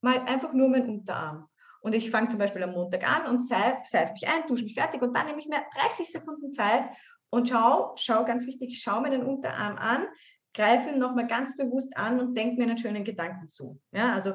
mal 0.00 0.20
einfach 0.26 0.52
nur 0.52 0.68
mein 0.68 0.88
Unterarm. 0.88 1.48
Und 1.80 1.94
ich 1.94 2.10
fange 2.10 2.28
zum 2.28 2.38
Beispiel 2.38 2.62
am 2.62 2.72
Montag 2.72 3.08
an 3.08 3.26
und 3.26 3.40
seife, 3.46 3.78
seife 3.84 4.12
mich 4.12 4.26
ein, 4.26 4.46
dusche 4.46 4.64
mich 4.64 4.74
fertig 4.74 5.00
und 5.00 5.14
dann 5.14 5.26
nehme 5.26 5.38
ich 5.38 5.46
mir 5.46 5.62
30 5.80 6.10
Sekunden 6.10 6.52
Zeit 6.52 6.84
und 7.30 7.48
schau, 7.48 7.94
schau 7.96 8.24
ganz 8.24 8.46
wichtig, 8.46 8.80
schau 8.82 9.00
mir 9.00 9.10
den 9.10 9.22
Unterarm 9.22 9.76
an, 9.76 10.06
greife 10.54 10.90
ihn 10.90 10.98
nochmal 10.98 11.26
ganz 11.26 11.56
bewusst 11.56 11.96
an 11.96 12.18
und 12.20 12.36
denke 12.36 12.56
mir 12.56 12.64
einen 12.64 12.78
schönen 12.78 13.04
Gedanken 13.04 13.48
zu. 13.48 13.80
Ja, 13.92 14.12
also 14.12 14.34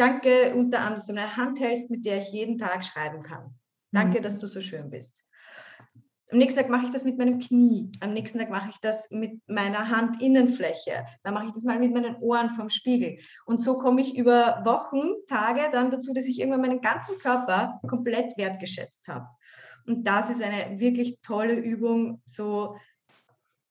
Danke 0.00 0.54
unter 0.54 0.78
anderem, 0.78 0.94
dass 0.94 1.06
du 1.06 1.12
eine 1.12 1.36
Hand 1.36 1.60
hältst, 1.60 1.90
mit 1.90 2.06
der 2.06 2.20
ich 2.20 2.32
jeden 2.32 2.56
Tag 2.56 2.82
schreiben 2.86 3.22
kann. 3.22 3.54
Danke, 3.92 4.18
mhm. 4.18 4.22
dass 4.22 4.40
du 4.40 4.46
so 4.46 4.62
schön 4.62 4.88
bist. 4.88 5.26
Am 6.30 6.38
nächsten 6.38 6.58
Tag 6.58 6.70
mache 6.70 6.86
ich 6.86 6.90
das 6.90 7.04
mit 7.04 7.18
meinem 7.18 7.38
Knie. 7.38 7.92
Am 8.00 8.14
nächsten 8.14 8.38
Tag 8.38 8.48
mache 8.48 8.70
ich 8.70 8.78
das 8.80 9.10
mit 9.10 9.42
meiner 9.46 9.94
Handinnenfläche. 9.94 11.04
Dann 11.22 11.34
mache 11.34 11.46
ich 11.46 11.52
das 11.52 11.64
mal 11.64 11.78
mit 11.78 11.92
meinen 11.92 12.16
Ohren 12.16 12.48
vom 12.48 12.70
Spiegel. 12.70 13.18
Und 13.44 13.60
so 13.60 13.76
komme 13.76 14.00
ich 14.00 14.16
über 14.16 14.62
Wochen, 14.64 15.10
Tage 15.28 15.68
dann 15.70 15.90
dazu, 15.90 16.14
dass 16.14 16.24
ich 16.24 16.40
irgendwann 16.40 16.62
meinen 16.62 16.80
ganzen 16.80 17.18
Körper 17.18 17.78
komplett 17.86 18.38
wertgeschätzt 18.38 19.06
habe. 19.06 19.26
Und 19.86 20.04
das 20.06 20.30
ist 20.30 20.42
eine 20.42 20.80
wirklich 20.80 21.20
tolle 21.20 21.54
Übung, 21.54 22.22
so 22.24 22.76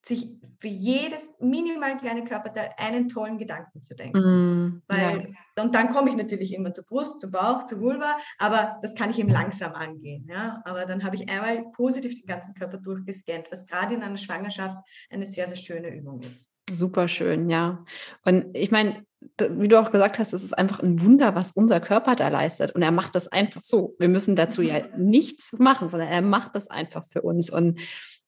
sich 0.10 0.30
für 0.60 0.68
jedes 0.68 1.36
minimal 1.40 1.96
kleine 1.98 2.26
Körperteil 2.26 2.72
einen 2.78 3.08
tollen 3.08 3.38
Gedanken 3.38 3.82
zu 3.82 3.96
denken. 3.96 4.20
Mm, 4.20 4.82
Weil, 4.88 5.34
ja. 5.56 5.64
Und 5.64 5.74
dann 5.74 5.90
komme 5.90 6.10
ich 6.10 6.18
natürlich 6.18 6.54
immer 6.54 6.72
zur 6.74 6.84
Brust, 6.84 7.22
zum 7.22 7.32
Bauch, 7.32 7.64
zur 7.64 7.80
Vulva, 7.80 8.18
aber 8.38 8.78
das 8.82 8.94
kann 8.94 9.10
ich 9.10 9.20
eben 9.20 9.30
langsam 9.30 9.74
angehen. 9.74 10.28
Ja? 10.30 10.62
Aber 10.66 10.86
dann 10.86 11.04
habe 11.04 11.16
ich 11.16 11.30
einmal 11.30 11.64
positiv 11.72 12.20
den 12.20 12.28
ganzen 12.28 12.56
Körper 12.56 12.78
durchgescannt, 12.78 13.48
was 13.52 13.68
gerade 13.68 13.96
in 13.96 14.04
einer 14.04 14.18
Schwangerschaft 14.18 14.78
eine 15.10 15.26
sehr, 15.26 15.48
sehr 15.48 15.58
schöne 15.58 15.96
Übung 15.96 16.22
ist. 16.22 16.54
Super 16.72 17.08
schön, 17.08 17.50
ja. 17.50 17.84
Und 18.26 18.46
ich 18.54 18.70
meine, 18.70 19.04
wie 19.50 19.68
du 19.68 19.80
auch 19.80 19.92
gesagt 19.92 20.20
hast, 20.20 20.34
es 20.34 20.44
ist 20.44 20.58
einfach 20.58 20.82
ein 20.82 21.02
Wunder, 21.02 21.36
was 21.36 21.52
unser 21.52 21.80
Körper 21.80 22.16
da 22.16 22.28
leistet. 22.28 22.74
Und 22.74 22.82
er 22.82 22.92
macht 22.92 23.16
das 23.16 23.28
einfach 23.28 23.62
so. 23.62 23.96
Wir 23.98 24.10
müssen 24.10 24.36
dazu 24.36 24.62
ja 24.62 24.86
nichts 24.98 25.54
machen, 25.58 25.90
sondern 25.90 26.10
er 26.10 26.22
macht 26.22 26.56
das 26.56 26.68
einfach 26.68 27.06
für 27.08 27.22
uns. 27.22 27.50
Und 27.50 27.80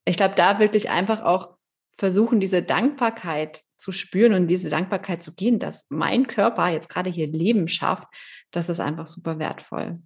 ich 0.05 0.17
glaube, 0.17 0.35
da 0.35 0.59
wirklich 0.59 0.89
einfach 0.89 1.23
auch 1.23 1.57
versuchen, 2.01 2.39
diese 2.39 2.63
Dankbarkeit 2.63 3.61
zu 3.75 3.91
spüren 3.91 4.33
und 4.33 4.47
diese 4.47 4.71
Dankbarkeit 4.71 5.21
zu 5.21 5.35
gehen, 5.35 5.59
dass 5.59 5.85
mein 5.89 6.25
Körper 6.25 6.67
jetzt 6.69 6.89
gerade 6.89 7.11
hier 7.11 7.27
Leben 7.27 7.67
schafft, 7.67 8.07
das 8.49 8.69
ist 8.69 8.79
einfach 8.79 9.05
super 9.05 9.37
wertvoll. 9.37 10.01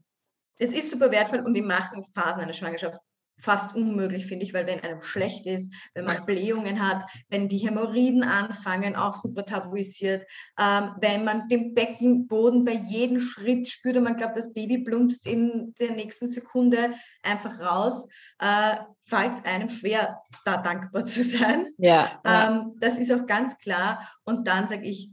Es 0.58 0.74
ist 0.74 0.92
super 0.92 1.10
wertvoll 1.10 1.40
und 1.40 1.56
in 1.56 1.66
manchen 1.66 2.04
Phasen 2.04 2.44
einer 2.44 2.52
Schwangerschaft 2.52 3.00
fast 3.38 3.76
unmöglich, 3.76 4.26
finde 4.26 4.46
ich, 4.46 4.54
weil 4.54 4.66
wenn 4.66 4.80
einem 4.80 5.02
schlecht 5.02 5.46
ist, 5.46 5.74
wenn 5.94 6.06
man 6.06 6.26
Blähungen 6.26 6.86
hat, 6.86 7.04
wenn 7.30 7.50
die 7.50 7.58
Hämorrhoiden 7.58 8.24
anfangen, 8.24 8.96
auch 8.96 9.14
super 9.14 9.46
tabuisiert, 9.46 10.26
ähm, 10.60 10.92
wenn 11.00 11.24
man 11.24 11.48
den 11.50 11.74
Beckenboden 11.74 12.64
bei 12.64 12.74
jedem 12.74 13.20
Schritt 13.20 13.68
spürt 13.68 13.98
und 13.98 14.04
man 14.04 14.18
glaubt, 14.18 14.38
das 14.38 14.54
Baby 14.54 14.80
plumpst 14.80 15.28
in 15.28 15.74
der 15.80 15.92
nächsten 15.92 16.30
Sekunde 16.30 16.94
einfach 17.24 17.60
raus, 17.60 18.08
äh, 18.40 18.78
fällt 19.06 19.34
es 19.34 19.46
einem 19.46 19.70
schwer, 19.70 20.22
da 20.46 20.58
dankbar 20.58 21.06
zu 21.06 21.24
sein. 21.24 21.68
Ja, 21.78 22.20
ja. 22.26 22.48
Ähm, 22.48 22.76
das 22.80 22.98
ist 22.98 23.12
auch 23.12 23.26
ganz 23.26 23.58
klar. 23.58 24.10
Und 24.24 24.48
dann 24.48 24.68
sage 24.68 24.86
ich, 24.86 25.12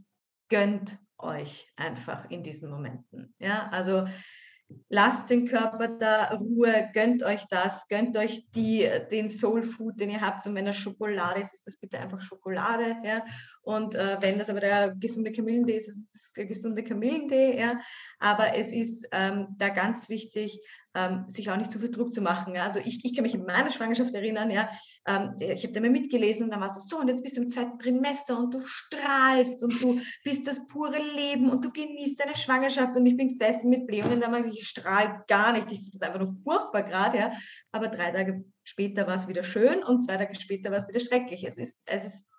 gönnt 0.49 0.97
euch 1.17 1.67
einfach 1.75 2.29
in 2.29 2.43
diesen 2.43 2.69
Momenten. 2.69 3.33
Ja, 3.39 3.69
also 3.69 4.05
lasst 4.89 5.29
den 5.29 5.47
Körper 5.47 5.87
da 5.87 6.35
Ruhe, 6.35 6.89
gönnt 6.93 7.23
euch 7.23 7.45
das, 7.49 7.87
gönnt 7.87 8.15
euch 8.17 8.45
die, 8.51 8.87
den 9.11 9.27
Soul 9.27 9.63
Food, 9.63 9.99
den 9.99 10.09
ihr 10.09 10.21
habt. 10.21 10.45
Und 10.45 10.55
wenn 10.55 10.65
das 10.65 10.77
Schokolade 10.77 11.41
ist, 11.41 11.53
ist 11.53 11.67
das 11.67 11.79
bitte 11.79 11.99
einfach 11.99 12.21
Schokolade. 12.21 12.97
Ja? 13.03 13.23
Und 13.63 13.95
äh, 13.95 14.17
wenn 14.21 14.37
das 14.37 14.49
aber 14.49 14.59
der 14.59 14.95
gesunde 14.95 15.31
Kamillentee 15.31 15.75
ist, 15.75 15.87
ist 15.87 16.03
es 16.13 16.33
der 16.33 16.45
gesunde 16.45 16.83
Kamillentee. 16.83 17.59
Ja? 17.59 17.79
Aber 18.19 18.55
es 18.55 18.71
ist 18.71 19.07
ähm, 19.11 19.47
da 19.57 19.69
ganz 19.69 20.09
wichtig, 20.09 20.59
ähm, 20.95 21.25
sich 21.27 21.49
auch 21.49 21.57
nicht 21.57 21.71
zu 21.71 21.79
viel 21.79 21.91
Druck 21.91 22.13
zu 22.13 22.21
machen. 22.21 22.55
Also 22.57 22.79
ich, 22.79 23.03
ich 23.03 23.15
kann 23.15 23.23
mich 23.23 23.33
in 23.33 23.45
meiner 23.45 23.71
Schwangerschaft 23.71 24.13
erinnern, 24.13 24.51
ja, 24.51 24.69
ähm, 25.07 25.35
ich 25.39 25.63
habe 25.63 25.73
da 25.73 25.81
mal 25.81 25.89
mitgelesen 25.89 26.45
und 26.45 26.51
dann 26.51 26.61
war 26.61 26.67
es 26.67 26.87
so, 26.87 26.99
und 26.99 27.07
jetzt 27.07 27.23
bist 27.23 27.37
du 27.37 27.41
im 27.41 27.49
zweiten 27.49 27.79
Trimester 27.79 28.37
und 28.37 28.53
du 28.53 28.61
strahlst 28.63 29.63
und 29.63 29.81
du 29.81 29.99
bist 30.23 30.47
das 30.47 30.67
pure 30.67 30.99
Leben 31.15 31.49
und 31.49 31.65
du 31.65 31.71
genießt 31.71 32.19
deine 32.19 32.35
Schwangerschaft 32.35 32.95
und 32.95 33.05
ich 33.05 33.17
bin 33.17 33.29
gesessen 33.29 33.69
mit 33.69 33.87
Bläh 33.87 34.03
und 34.03 34.21
dann 34.21 34.49
ich, 34.49 34.59
ich 34.59 34.67
strahle 34.67 35.23
gar 35.27 35.53
nicht, 35.53 35.71
ich 35.71 35.79
finde 35.79 35.91
das 35.93 36.01
einfach 36.01 36.19
nur 36.19 36.33
furchtbar 36.43 36.83
gerade, 36.83 37.17
ja. 37.17 37.31
aber 37.71 37.87
drei 37.87 38.11
Tage 38.11 38.43
später 38.63 39.07
war 39.07 39.15
es 39.15 39.27
wieder 39.27 39.43
schön 39.43 39.83
und 39.83 40.03
zwei 40.03 40.17
Tage 40.17 40.39
später 40.39 40.71
war 40.71 40.77
es 40.77 40.87
wieder 40.87 40.99
schrecklich. 40.99 41.43
Es 41.43 41.57
ist, 41.57 41.79
es 41.85 42.05
ist 42.05 42.33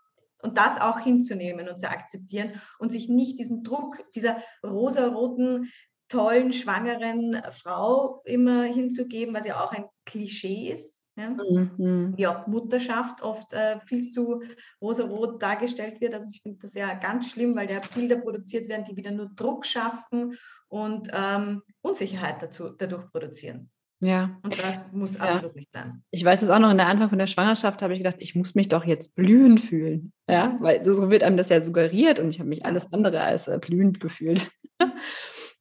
und 0.45 0.59
das 0.59 0.79
auch 0.79 1.01
hinzunehmen 1.01 1.69
und 1.69 1.79
zu 1.79 1.89
akzeptieren 1.89 2.61
und 2.79 2.93
sich 2.93 3.09
nicht 3.09 3.39
diesen 3.39 3.65
Druck 3.65 4.05
dieser 4.15 4.43
rosaroten 4.63 5.73
tollen, 6.15 6.53
schwangeren 6.53 7.43
Frau 7.51 8.23
immer 8.25 8.63
hinzugeben, 8.65 9.35
was 9.35 9.47
ja 9.47 9.63
auch 9.63 9.73
ein 9.73 9.85
Klischee 10.07 10.71
ist. 10.71 11.03
Ja? 11.17 11.31
Mhm. 11.31 12.15
Wie 12.17 12.27
auch 12.27 12.47
Mutterschaft 12.47 13.23
oft 13.23 13.53
äh, 13.53 13.81
viel 13.81 14.07
zu 14.07 14.43
rosarot 14.81 15.43
dargestellt 15.43 16.01
wird. 16.01 16.15
Also 16.15 16.29
ich 16.31 16.43
finde 16.43 16.59
das 16.63 16.75
ja 16.75 16.95
ganz 16.95 17.31
schlimm, 17.31 17.57
weil 17.57 17.67
da 17.67 17.81
Bilder 17.95 18.17
produziert 18.17 18.69
werden, 18.69 18.85
die 18.85 18.97
wieder 18.97 19.11
nur 19.11 19.31
Druck 19.35 19.67
schaffen 19.67 20.37
und 20.69 21.09
ähm, 21.13 21.63
Unsicherheit 21.83 22.43
dazu, 22.43 22.71
dadurch 22.71 23.11
produzieren. 23.11 23.71
Ja. 24.01 24.39
Und 24.43 24.63
das 24.63 24.93
muss 24.93 25.19
absolut 25.19 25.55
ja. 25.55 25.59
nicht 25.59 25.73
sein. 25.73 26.03
Ich 26.11 26.25
weiß 26.25 26.43
es 26.43 26.51
auch 26.51 26.59
noch, 26.59 26.71
in 26.71 26.77
der 26.77 26.89
Anfang 26.89 27.09
von 27.09 27.19
der 27.19 27.27
Schwangerschaft 27.27 27.81
habe 27.81 27.95
ich 27.95 28.01
gedacht, 28.01 28.17
ich 28.19 28.35
muss 28.35 28.55
mich 28.55 28.69
doch 28.69 28.85
jetzt 28.85 29.15
blühend 29.15 29.61
fühlen. 29.61 30.13
Ja, 30.29 30.57
weil 30.61 30.85
so 30.85 31.11
wird 31.11 31.23
einem 31.23 31.37
das 31.37 31.49
ja 31.49 31.63
suggeriert 31.63 32.21
und 32.21 32.29
ich 32.29 32.39
habe 32.39 32.49
mich 32.49 32.67
alles 32.67 32.93
andere 32.93 33.21
als 33.21 33.49
äh, 33.49 33.59
blühend 33.59 34.01
gefühlt. 34.01 34.51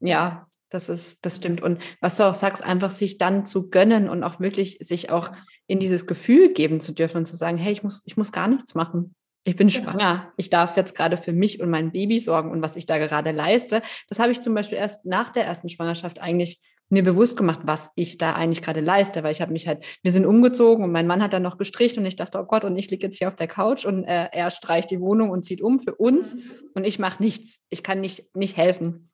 Ja, 0.04 0.48
das 0.70 0.90
ist, 0.90 1.20
das 1.22 1.38
stimmt. 1.38 1.62
Und 1.62 1.80
was 2.02 2.18
du 2.18 2.24
auch 2.24 2.34
sagst, 2.34 2.64
einfach 2.64 2.92
sich 2.92 3.18
dann 3.18 3.46
zu 3.46 3.70
gönnen 3.70 4.10
und 4.10 4.24
auch 4.24 4.40
wirklich 4.40 4.78
sich 4.82 5.12
auch 5.12 5.32
in 5.68 5.80
dieses 5.80 6.08
Gefühl 6.08 6.54
geben 6.54 6.82
zu 6.82 6.94
dürfen 6.94 7.18
und 7.18 7.26
zu 7.28 7.36
sagen, 7.36 7.58
hey, 7.58 7.72
ich 7.72 7.84
muss, 7.84 8.02
ich 8.06 8.18
muss 8.18 8.32
gar 8.32 8.48
nichts 8.48 8.76
machen. 8.76 9.16
Ich 9.46 9.56
bin 9.56 9.68
genau. 9.68 9.84
schwanger. 9.84 10.34
Ich 10.38 10.50
darf 10.50 10.78
jetzt 10.78 10.96
gerade 10.96 11.18
für 11.18 11.34
mich 11.34 11.62
und 11.62 11.70
mein 11.70 11.92
Baby 11.92 12.20
sorgen 12.20 12.52
und 12.52 12.62
was 12.62 12.76
ich 12.76 12.86
da 12.86 12.98
gerade 12.98 13.32
leiste. 13.32 13.82
Das 14.08 14.20
habe 14.20 14.32
ich 14.32 14.42
zum 14.42 14.54
Beispiel 14.54 14.78
erst 14.78 15.06
nach 15.06 15.30
der 15.30 15.46
ersten 15.46 15.70
Schwangerschaft 15.70 16.20
eigentlich 16.20 16.60
mir 16.90 17.04
bewusst 17.04 17.38
gemacht, 17.38 17.62
was 17.64 17.90
ich 17.96 18.18
da 18.18 18.34
eigentlich 18.34 18.62
gerade 18.62 18.80
leiste, 18.80 19.24
weil 19.24 19.32
ich 19.32 19.42
habe 19.42 19.52
mich 19.52 19.68
halt, 19.68 19.84
wir 20.04 20.12
sind 20.12 20.26
umgezogen 20.26 20.84
und 20.84 20.92
mein 20.92 21.08
Mann 21.08 21.24
hat 21.24 21.34
dann 21.34 21.44
noch 21.44 21.58
gestrichen 21.58 22.00
und 22.00 22.06
ich 22.06 22.16
dachte, 22.16 22.40
oh 22.40 22.46
Gott, 22.46 22.66
und 22.66 22.76
ich 22.76 22.90
liege 22.90 23.08
jetzt 23.08 23.18
hier 23.18 23.28
auf 23.28 23.36
der 23.36 23.48
Couch 23.48 23.86
und 23.86 24.04
äh, 24.04 24.30
er 24.32 24.52
streicht 24.52 24.92
die 24.92 25.00
Wohnung 25.00 25.30
und 25.30 25.44
zieht 25.44 25.62
um 25.62 25.80
für 25.80 25.96
uns 25.96 26.36
mhm. 26.36 26.42
und 26.76 26.86
ich 26.86 27.00
mache 27.00 27.22
nichts. 27.22 27.62
Ich 27.70 27.84
kann 27.84 28.00
nicht, 28.00 28.36
nicht 28.36 28.58
helfen. 28.58 29.10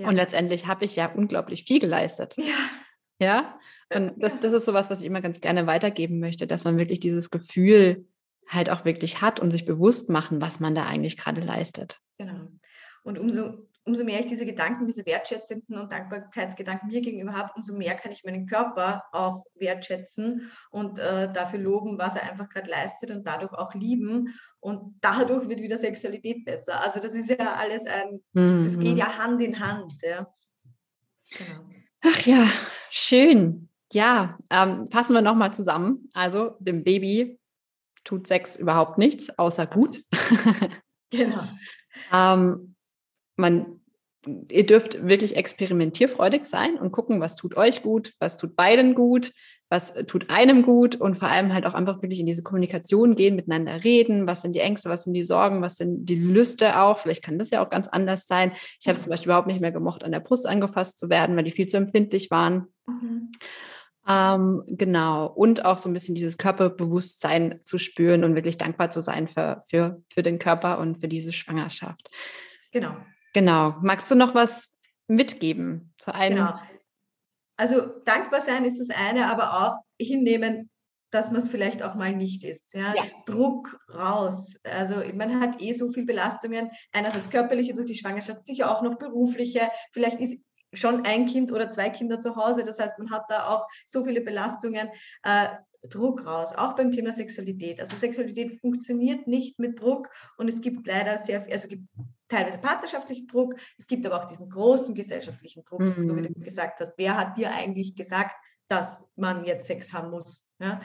Ja. 0.00 0.08
Und 0.08 0.16
letztendlich 0.16 0.66
habe 0.66 0.84
ich 0.84 0.96
ja 0.96 1.12
unglaublich 1.12 1.64
viel 1.64 1.78
geleistet. 1.78 2.36
Ja. 2.36 2.44
Ja. 3.20 3.58
Und 3.94 4.14
das, 4.22 4.40
das 4.40 4.52
ist 4.52 4.64
sowas, 4.64 4.88
was 4.88 5.00
ich 5.00 5.06
immer 5.06 5.20
ganz 5.20 5.40
gerne 5.40 5.66
weitergeben 5.66 6.20
möchte, 6.20 6.46
dass 6.46 6.64
man 6.64 6.78
wirklich 6.78 7.00
dieses 7.00 7.30
Gefühl 7.30 8.06
halt 8.48 8.70
auch 8.70 8.84
wirklich 8.84 9.20
hat 9.20 9.40
und 9.40 9.50
sich 9.50 9.64
bewusst 9.64 10.08
machen, 10.08 10.40
was 10.40 10.58
man 10.58 10.74
da 10.74 10.86
eigentlich 10.86 11.16
gerade 11.16 11.40
leistet. 11.40 12.00
Genau. 12.18 12.48
Und 13.02 13.18
umso 13.18 13.68
umso 13.90 14.04
mehr 14.04 14.20
ich 14.20 14.26
diese 14.26 14.46
Gedanken, 14.46 14.86
diese 14.86 15.04
wertschätzenden 15.04 15.76
und 15.76 15.90
Dankbarkeitsgedanken 15.90 16.88
mir 16.88 17.00
gegenüber 17.00 17.32
habe, 17.32 17.50
umso 17.56 17.74
mehr 17.74 17.96
kann 17.96 18.12
ich 18.12 18.22
meinen 18.22 18.46
Körper 18.46 19.02
auch 19.10 19.44
wertschätzen 19.56 20.50
und 20.70 21.00
äh, 21.00 21.32
dafür 21.32 21.58
loben, 21.58 21.98
was 21.98 22.14
er 22.14 22.30
einfach 22.30 22.48
gerade 22.48 22.70
leistet 22.70 23.10
und 23.10 23.26
dadurch 23.26 23.52
auch 23.52 23.74
lieben. 23.74 24.38
Und 24.60 24.94
dadurch 25.00 25.48
wird 25.48 25.60
wieder 25.60 25.76
Sexualität 25.76 26.44
besser. 26.44 26.80
Also 26.80 27.00
das 27.00 27.14
ist 27.14 27.30
ja 27.30 27.54
alles 27.54 27.84
ein, 27.86 28.20
mhm. 28.32 28.58
das 28.58 28.78
geht 28.78 28.96
ja 28.96 29.18
Hand 29.18 29.42
in 29.42 29.58
Hand. 29.58 29.94
Ja. 30.02 30.32
Genau. 31.36 31.68
Ach 32.02 32.20
ja, 32.20 32.46
schön. 32.90 33.68
Ja, 33.92 34.38
ähm, 34.50 34.88
fassen 34.90 35.14
wir 35.14 35.22
nochmal 35.22 35.52
zusammen. 35.52 36.08
Also 36.14 36.56
dem 36.60 36.84
Baby 36.84 37.40
tut 38.04 38.28
Sex 38.28 38.54
überhaupt 38.54 38.98
nichts, 38.98 39.36
außer 39.36 39.66
gut. 39.66 40.00
genau. 41.10 41.42
ähm, 42.12 42.76
man, 43.40 43.79
ihr 44.26 44.66
dürft 44.66 45.06
wirklich 45.06 45.36
experimentierfreudig 45.36 46.46
sein 46.46 46.76
und 46.76 46.92
gucken, 46.92 47.20
was 47.20 47.36
tut 47.36 47.56
euch 47.56 47.82
gut, 47.82 48.12
was 48.18 48.36
tut 48.36 48.56
beiden 48.56 48.94
gut, 48.94 49.32
was 49.70 49.94
tut 50.06 50.30
einem 50.30 50.62
gut 50.62 50.96
und 50.96 51.16
vor 51.16 51.28
allem 51.28 51.54
halt 51.54 51.64
auch 51.64 51.74
einfach 51.74 52.02
wirklich 52.02 52.20
in 52.20 52.26
diese 52.26 52.42
Kommunikation 52.42 53.14
gehen, 53.14 53.36
miteinander 53.36 53.84
reden, 53.84 54.26
was 54.26 54.42
sind 54.42 54.54
die 54.54 54.60
Ängste, 54.60 54.90
was 54.90 55.04
sind 55.04 55.14
die 55.14 55.22
Sorgen, 55.22 55.62
was 55.62 55.76
sind 55.76 56.06
die 56.06 56.16
Lüste 56.16 56.80
auch. 56.80 56.98
Vielleicht 56.98 57.22
kann 57.22 57.38
das 57.38 57.50
ja 57.50 57.64
auch 57.64 57.70
ganz 57.70 57.86
anders 57.86 58.26
sein. 58.26 58.52
Ich 58.80 58.88
habe 58.88 58.96
es 58.96 59.02
zum 59.02 59.10
Beispiel 59.10 59.28
überhaupt 59.28 59.46
nicht 59.46 59.60
mehr 59.60 59.72
gemocht, 59.72 60.02
an 60.04 60.10
der 60.10 60.20
Brust 60.20 60.46
angefasst 60.46 60.98
zu 60.98 61.08
werden, 61.08 61.36
weil 61.36 61.44
die 61.44 61.52
viel 61.52 61.66
zu 61.66 61.76
empfindlich 61.76 62.30
waren. 62.32 62.66
Mhm. 62.86 63.30
Ähm, 64.08 64.64
genau. 64.66 65.26
Und 65.26 65.64
auch 65.64 65.78
so 65.78 65.88
ein 65.88 65.92
bisschen 65.92 66.16
dieses 66.16 66.36
Körperbewusstsein 66.36 67.60
zu 67.62 67.78
spüren 67.78 68.24
und 68.24 68.34
wirklich 68.34 68.58
dankbar 68.58 68.90
zu 68.90 69.00
sein 69.00 69.28
für, 69.28 69.62
für, 69.68 70.02
für 70.12 70.22
den 70.22 70.40
Körper 70.40 70.80
und 70.80 71.00
für 71.00 71.08
diese 71.08 71.32
Schwangerschaft. 71.32 72.10
Genau. 72.72 72.96
Genau. 73.32 73.76
Magst 73.82 74.10
du 74.10 74.14
noch 74.14 74.34
was 74.34 74.74
mitgeben 75.06 75.94
zu 75.98 76.14
einem? 76.14 76.38
Genau. 76.38 76.60
Also 77.56 77.86
dankbar 78.04 78.40
sein 78.40 78.64
ist 78.64 78.78
das 78.78 78.88
eine, 78.96 79.26
aber 79.26 79.52
auch 79.60 79.84
hinnehmen, 80.00 80.70
dass 81.10 81.30
man 81.30 81.40
es 81.40 81.48
vielleicht 81.48 81.82
auch 81.82 81.94
mal 81.94 82.14
nicht 82.14 82.44
ist. 82.44 82.72
Ja? 82.72 82.94
ja? 82.94 83.02
Druck 83.26 83.78
raus. 83.92 84.60
Also 84.64 85.02
man 85.14 85.40
hat 85.40 85.60
eh 85.60 85.72
so 85.72 85.90
viele 85.90 86.06
Belastungen, 86.06 86.70
einerseits 86.92 87.30
körperliche 87.30 87.74
durch 87.74 87.86
die 87.86 87.96
Schwangerschaft, 87.96 88.46
sicher 88.46 88.70
auch 88.70 88.82
noch 88.82 88.96
berufliche. 88.96 89.70
Vielleicht 89.92 90.20
ist 90.20 90.42
schon 90.72 91.04
ein 91.04 91.26
Kind 91.26 91.52
oder 91.52 91.68
zwei 91.68 91.90
Kinder 91.90 92.20
zu 92.20 92.36
Hause. 92.36 92.62
Das 92.64 92.78
heißt, 92.78 92.98
man 92.98 93.10
hat 93.10 93.24
da 93.28 93.48
auch 93.48 93.66
so 93.84 94.04
viele 94.04 94.20
Belastungen. 94.20 94.88
Äh, 95.24 95.48
Druck 95.88 96.26
raus, 96.26 96.52
auch 96.54 96.76
beim 96.76 96.92
Thema 96.92 97.12
Sexualität. 97.12 97.80
Also 97.80 97.96
Sexualität 97.96 98.60
funktioniert 98.60 99.26
nicht 99.26 99.58
mit 99.58 99.80
Druck 99.80 100.10
und 100.36 100.48
es 100.48 100.60
gibt 100.60 100.86
leider 100.86 101.16
sehr 101.16 101.40
viel, 101.40 101.52
also 101.52 101.64
es 101.64 101.68
gibt 101.70 101.84
teilweise 102.28 102.58
partnerschaftlichen 102.58 103.26
Druck, 103.26 103.54
es 103.78 103.86
gibt 103.86 104.06
aber 104.06 104.20
auch 104.20 104.26
diesen 104.26 104.50
großen 104.50 104.94
gesellschaftlichen 104.94 105.64
Druck, 105.64 105.80
mhm. 105.80 105.88
so 105.88 105.96
wie 105.98 106.06
du 106.06 106.12
mhm. 106.12 106.42
gesagt 106.42 106.80
hast. 106.80 106.94
Wer 106.96 107.16
hat 107.16 107.36
dir 107.36 107.50
eigentlich 107.50 107.94
gesagt, 107.94 108.36
dass 108.68 109.10
man 109.16 109.44
jetzt 109.44 109.66
Sex 109.66 109.92
haben 109.92 110.10
muss? 110.10 110.54
Ja? 110.60 110.80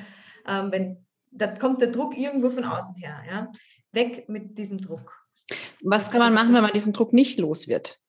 Ähm, 0.47 0.71
wenn, 0.71 1.05
da 1.31 1.47
kommt 1.47 1.81
der 1.81 1.91
Druck 1.91 2.17
irgendwo 2.17 2.49
von 2.49 2.63
außen 2.63 2.95
her. 2.95 3.21
Ja? 3.27 3.51
Weg 3.91 4.29
mit 4.29 4.57
diesem 4.57 4.79
Druck. 4.79 5.25
Was 5.83 6.09
kann 6.09 6.19
man 6.19 6.33
machen, 6.33 6.53
wenn 6.53 6.63
man 6.63 6.71
diesen 6.71 6.93
Druck 6.93 7.11
nicht 7.11 7.39
los 7.39 7.67
wird? 7.67 7.99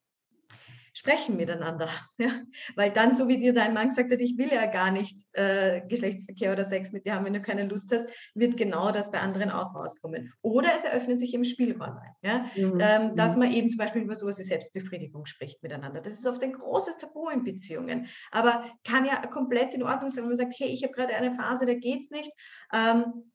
Sprechen 0.97 1.37
miteinander. 1.37 1.89
Ja? 2.19 2.31
Weil 2.77 2.91
dann, 2.93 3.15
so 3.15 3.29
wie 3.29 3.39
dir 3.39 3.53
dein 3.53 3.75
Mann 3.75 3.91
gesagt 3.91 4.11
hat, 4.11 4.21
ich 4.23 4.39
will 4.39 4.49
ja 4.51 4.65
gar 4.67 4.91
nicht 4.91 5.27
äh, 5.33 5.83
Geschlechtsverkehr 5.87 6.51
oder 6.51 6.65
Sex 6.65 6.93
mit 6.93 7.05
dir 7.05 7.15
haben, 7.15 7.27
wenn 7.27 7.35
du 7.35 7.43
keine 7.43 7.65
Lust 7.65 7.93
hast, 7.93 8.07
wird 8.35 8.57
genau 8.57 8.91
das 8.91 9.11
bei 9.11 9.21
anderen 9.21 9.51
auch 9.51 9.75
rauskommen. 9.75 10.33
Oder 10.41 10.71
es 10.75 10.85
eröffnet 10.85 11.19
sich 11.19 11.35
im 11.35 11.45
Spielräume. 11.45 12.01
Ja? 12.23 12.47
Mhm. 12.57 12.79
Ähm, 12.81 13.17
dass 13.17 13.35
mhm. 13.35 13.41
man 13.41 13.53
eben 13.53 13.69
zum 13.69 13.79
Beispiel 13.79 14.03
über 14.03 14.15
sowas 14.15 14.39
wie 14.39 14.45
Selbstbefriedigung 14.45 15.27
spricht 15.27 15.63
miteinander. 15.63 16.01
Das 16.01 16.15
ist 16.15 16.27
oft 16.27 16.43
ein 16.43 16.55
großes 16.55 16.97
Tabu 16.97 17.29
in 17.29 17.45
Beziehungen, 17.45 18.07
aber 18.31 18.65
kann 18.85 19.05
ja 19.05 19.27
komplett 19.27 19.75
in 19.75 19.83
Ordnung 19.83 20.09
sein, 20.09 20.23
wenn 20.25 20.31
man 20.31 20.37
sagt, 20.37 20.55
hey, 20.57 20.69
ich 20.69 20.83
habe 20.83 20.95
gerade 20.95 21.15
eine 21.15 21.35
Phase, 21.35 21.67
da 21.67 21.75
geht 21.75 22.01
es 22.01 22.11
nicht. 22.11 22.33
Ähm, 22.73 23.31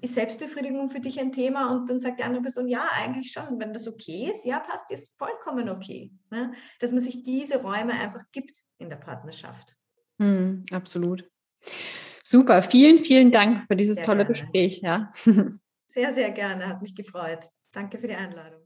ist 0.00 0.14
Selbstbefriedigung 0.14 0.90
für 0.90 1.00
dich 1.00 1.20
ein 1.20 1.32
Thema? 1.32 1.70
Und 1.70 1.88
dann 1.88 2.00
sagt 2.00 2.20
die 2.20 2.24
andere 2.24 2.42
Person, 2.42 2.68
ja, 2.68 2.88
eigentlich 2.94 3.32
schon. 3.32 3.58
Wenn 3.58 3.72
das 3.72 3.88
okay 3.88 4.30
ist, 4.32 4.44
ja, 4.44 4.60
passt, 4.60 4.90
ist 4.90 5.12
vollkommen 5.18 5.68
okay. 5.68 6.12
Ne? 6.30 6.52
Dass 6.80 6.92
man 6.92 7.00
sich 7.00 7.22
diese 7.22 7.60
Räume 7.60 7.92
einfach 7.92 8.24
gibt 8.32 8.62
in 8.78 8.88
der 8.88 8.96
Partnerschaft. 8.96 9.76
Hm, 10.18 10.64
absolut. 10.70 11.28
Super, 12.22 12.62
vielen, 12.62 12.98
vielen 12.98 13.30
Dank 13.30 13.66
für 13.66 13.76
dieses 13.76 13.96
sehr 13.96 14.06
tolle 14.06 14.24
gerne. 14.24 14.32
Gespräch. 14.32 14.80
Ja. 14.82 15.12
Sehr, 15.86 16.10
sehr 16.10 16.30
gerne, 16.30 16.68
hat 16.68 16.80
mich 16.80 16.94
gefreut. 16.94 17.50
Danke 17.70 17.98
für 17.98 18.08
die 18.08 18.14
Einladung. 18.14 18.62